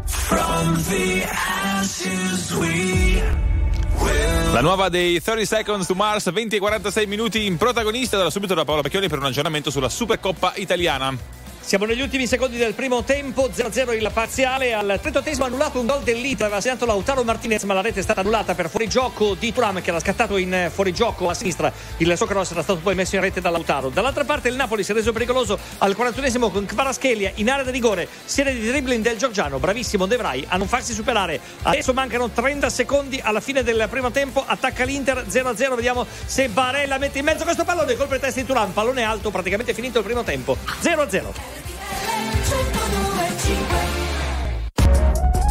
[0.07, 3.23] From the ashes we
[4.53, 8.55] La nuova dei 30 Seconds to Mars, 20 e 46 minuti in protagonista, da subito
[8.55, 11.40] da Paola Pecchioni per un aggiornamento sulla Supercoppa italiana.
[11.70, 16.02] Siamo negli ultimi secondi del primo tempo, 0-0 il parziale, al 38esimo annullato un gol
[16.02, 19.80] dell'Inter, aveva segnato Lautaro Martinez ma la rete è stata annullata per fuorigioco di Turam
[19.80, 23.20] che era scattato in eh, fuorigioco a sinistra, il Socraros era stato poi messo in
[23.20, 23.88] rete da Lautaro.
[23.88, 27.70] Dall'altra parte il Napoli si è reso pericoloso al 41esimo con Kvaraschelia in area di
[27.70, 31.38] rigore, serie di dribbling del Giorgiano, bravissimo De Vrij a non farsi superare.
[31.62, 36.98] Adesso mancano 30 secondi alla fine del primo tempo, attacca l'Inter 0-0, vediamo se Barella
[36.98, 40.05] mette in mezzo questo pallone, colpo di testa di Turam, pallone alto, praticamente finito il
[40.05, 41.60] primo tempo, 0-0.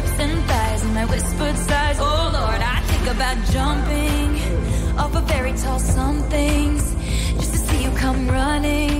[0.00, 1.98] Hips and thighs and my whispered sighs.
[2.00, 4.28] Oh Lord, I think about jumping
[4.98, 6.82] off a very tall somethings
[7.40, 8.96] just to see you come running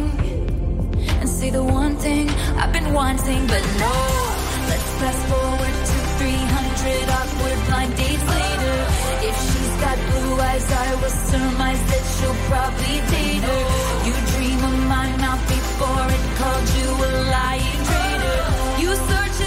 [1.21, 2.29] and say the one thing
[2.61, 3.95] I've been wanting, but no.
[4.71, 8.77] Let's fast forward to 300 awkward blind dates later.
[9.29, 13.63] If she's got blue eyes, I will surmise that she'll probably date her.
[14.07, 18.41] You dream of my mouth before it called you a lying traitor.
[18.83, 19.39] You search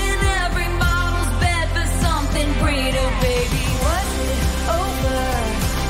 [2.64, 3.64] greater, baby.
[3.88, 4.42] Was it
[4.82, 5.22] over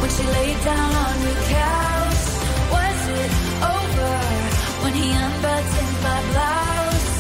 [0.02, 2.24] when she laid down on your couch?
[2.76, 3.32] Was it
[3.78, 4.14] over
[4.84, 7.12] when he unbuttoned my blouse?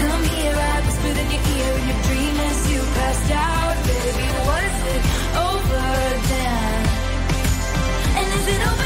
[0.00, 4.28] Come here, I whispered in your ear in your dream as you passed out, baby.
[4.50, 5.02] Was it
[5.48, 5.86] over
[6.30, 6.80] then?
[8.18, 8.85] And is it over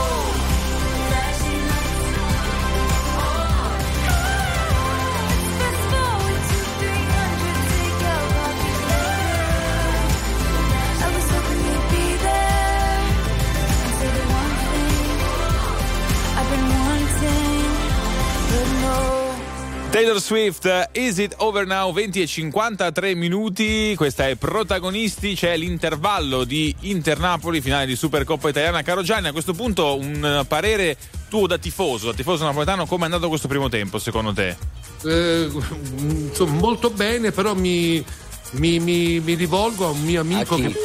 [19.91, 21.91] Taylor Swift, Is It Over Now?
[21.91, 23.93] 20 e 53 minuti.
[23.97, 25.35] Questa è Protagonisti.
[25.35, 28.83] C'è l'intervallo di Inter-Napoli, finale di Supercoppa Italiana.
[28.83, 30.95] Caro Gianni, a questo punto un parere
[31.27, 34.55] tuo da tifoso, da tifoso napoletano, come è andato questo primo tempo secondo te?
[35.03, 38.03] eh, insomma, molto bene, però mi,
[38.51, 40.61] mi- mi- mi rivolgo a un mio amico A chi?
[40.71, 40.75] che.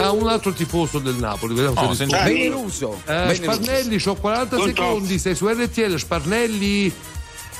[0.00, 2.06] A un altro tifoso del Napoli, vediamo Oh, se.
[2.06, 3.00] Beneruso.
[3.06, 3.34] Eh.
[3.34, 4.66] Sparnelli, ho 40 Pronto?
[4.82, 6.92] secondi, sei su RTL, Sparnelli.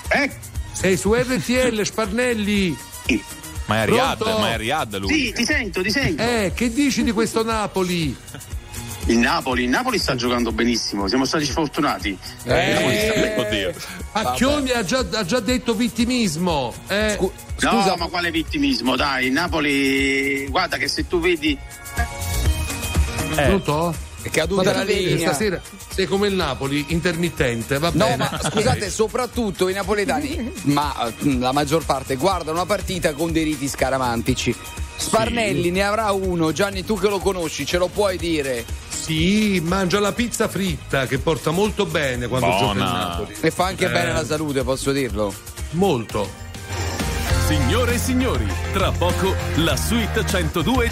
[0.08, 0.30] Eh?
[0.74, 2.76] Sei su RTL, Sparnelli.
[3.66, 4.38] Ma è Pronto?
[4.38, 5.08] ma è Riyad lui.
[5.12, 6.22] Sì, ti sento, ti sento.
[6.22, 8.14] Eh, che dici di questo Napoli?
[9.06, 12.16] Il Napoli, il Napoli sta giocando benissimo, siamo stati sfortunati.
[12.44, 13.74] Eh, Il Napoli sta- Oddio.
[14.12, 16.74] Pacchioni ha già, ha già detto vittimismo.
[16.88, 17.18] Eh,
[17.60, 21.56] No, ma quale vittimismo, dai, il Napoli, guarda che se tu vedi...
[23.34, 23.94] Pronto?
[24.22, 25.28] È caduta Ma la linea.
[25.28, 25.60] Stasera
[25.94, 28.16] sei come il Napoli, intermittente, va No, bene.
[28.16, 33.44] ma scusate, soprattutto i napoletani, ma eh, la maggior parte, guardano una partita con dei
[33.44, 34.54] riti scaramantici.
[34.96, 38.64] Sparnelli ne avrà uno, Gianni, tu che lo conosci, ce lo puoi dire.
[38.88, 42.60] Sì, mangia la pizza fritta che porta molto bene quando Buona.
[42.60, 43.34] gioca il Napoli.
[43.40, 43.90] E fa anche Eh.
[43.90, 45.32] bene alla salute, posso dirlo.
[45.70, 46.28] Molto.
[47.46, 50.90] Signore e signori, tra poco la suite 102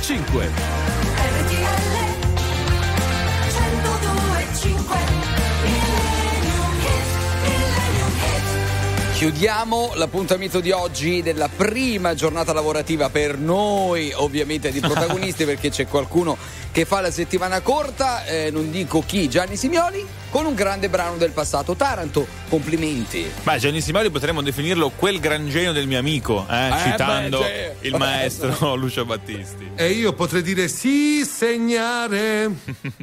[9.23, 15.87] Chiudiamo l'appuntamento di oggi della prima giornata lavorativa per noi, ovviamente di protagonisti, perché c'è
[15.87, 16.37] qualcuno
[16.73, 21.19] che fa la settimana corta, eh, non dico chi, Gianni Simioli, con un grande brano
[21.19, 21.77] del passato.
[21.77, 23.25] Taranto, complimenti.
[23.45, 27.45] Beh, Gianni Simari potremmo definirlo quel gran genio del mio amico, eh, Eh, citando beh,
[27.45, 29.71] cioè- il maestro Lucio Battisti.
[29.77, 32.51] E io potrei dire sì, segnare.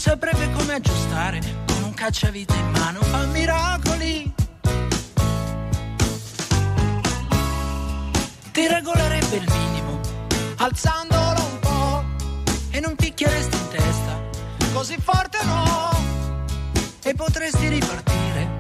[0.04, 4.34] saprebbe come aggiustare con un cacciavite in mano, fa miracoli.
[8.52, 10.02] Ti regolerebbe il minimo,
[10.58, 12.04] alzandolo un po'
[12.72, 14.20] e non picchieresti in testa,
[14.74, 15.92] così forte no.
[17.02, 18.60] E potresti ripartire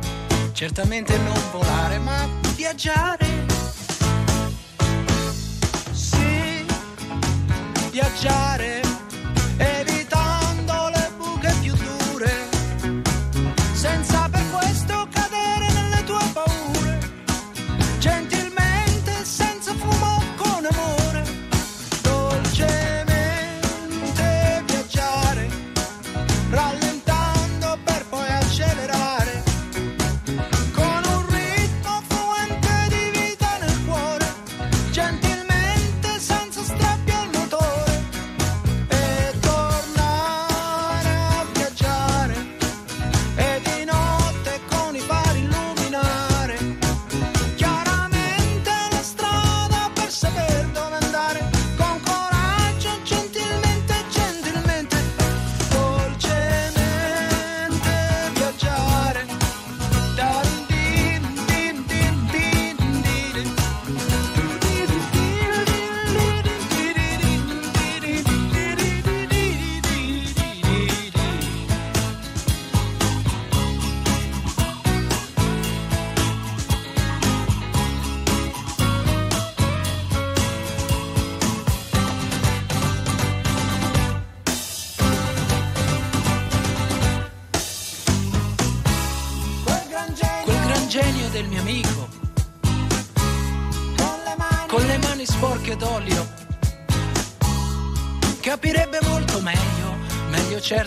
[0.53, 2.26] certamente non volare ma
[2.56, 3.28] viaggiare.
[5.91, 6.65] Sì,
[7.91, 8.82] viaggiare,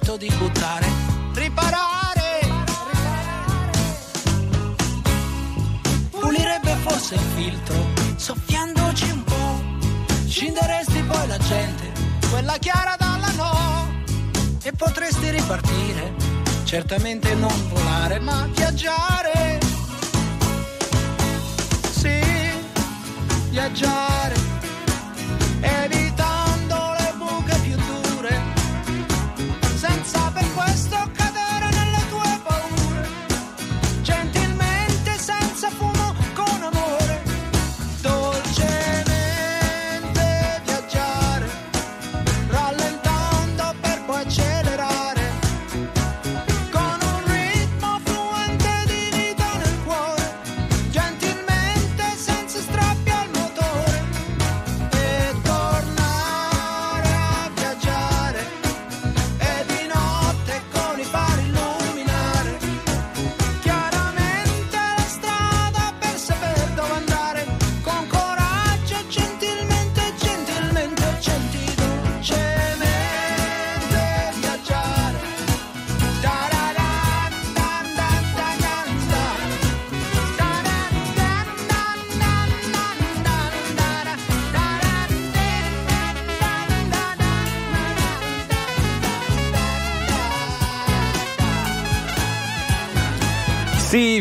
[0.07, 0.76] meglio certo di buttare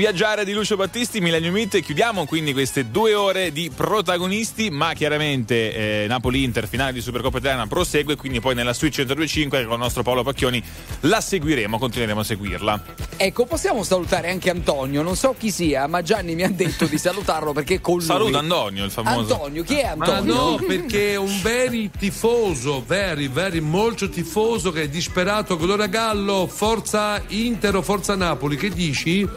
[0.05, 1.79] viaggiare di Lucio Battisti, Millennium Meet.
[1.79, 7.65] Chiudiamo quindi queste due ore di protagonisti, ma chiaramente eh, Napoli-Inter, finale di Supercoppa Italiana,
[7.65, 8.15] prosegue.
[8.15, 10.63] Quindi poi nella Switch 102.5 con il nostro Paolo Pacchioni
[11.01, 12.83] la seguiremo, continueremo a seguirla.
[13.17, 15.01] Ecco, possiamo salutare anche Antonio.
[15.01, 18.05] Non so chi sia, ma Gianni mi ha detto di salutarlo perché con lui.
[18.05, 19.33] Saluta Antonio, il famoso.
[19.33, 20.33] Antonio, chi è Ma Antonio?
[20.35, 25.57] no, perché è un veri tifoso, veri, veri, molto tifoso che è disperato.
[25.57, 29.27] Gloria Gallo, forza Inter o forza Napoli, che dici?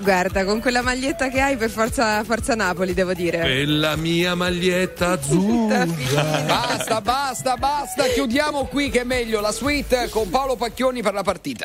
[0.00, 3.42] Guarda, con quella maglietta che hai per forza, forza Napoli, devo dire.
[3.42, 5.84] E la mia maglietta azzurra.
[5.84, 8.04] Basta, basta, basta.
[8.04, 11.56] Chiudiamo qui che è meglio la suite con Paolo Pacchioni per la partita.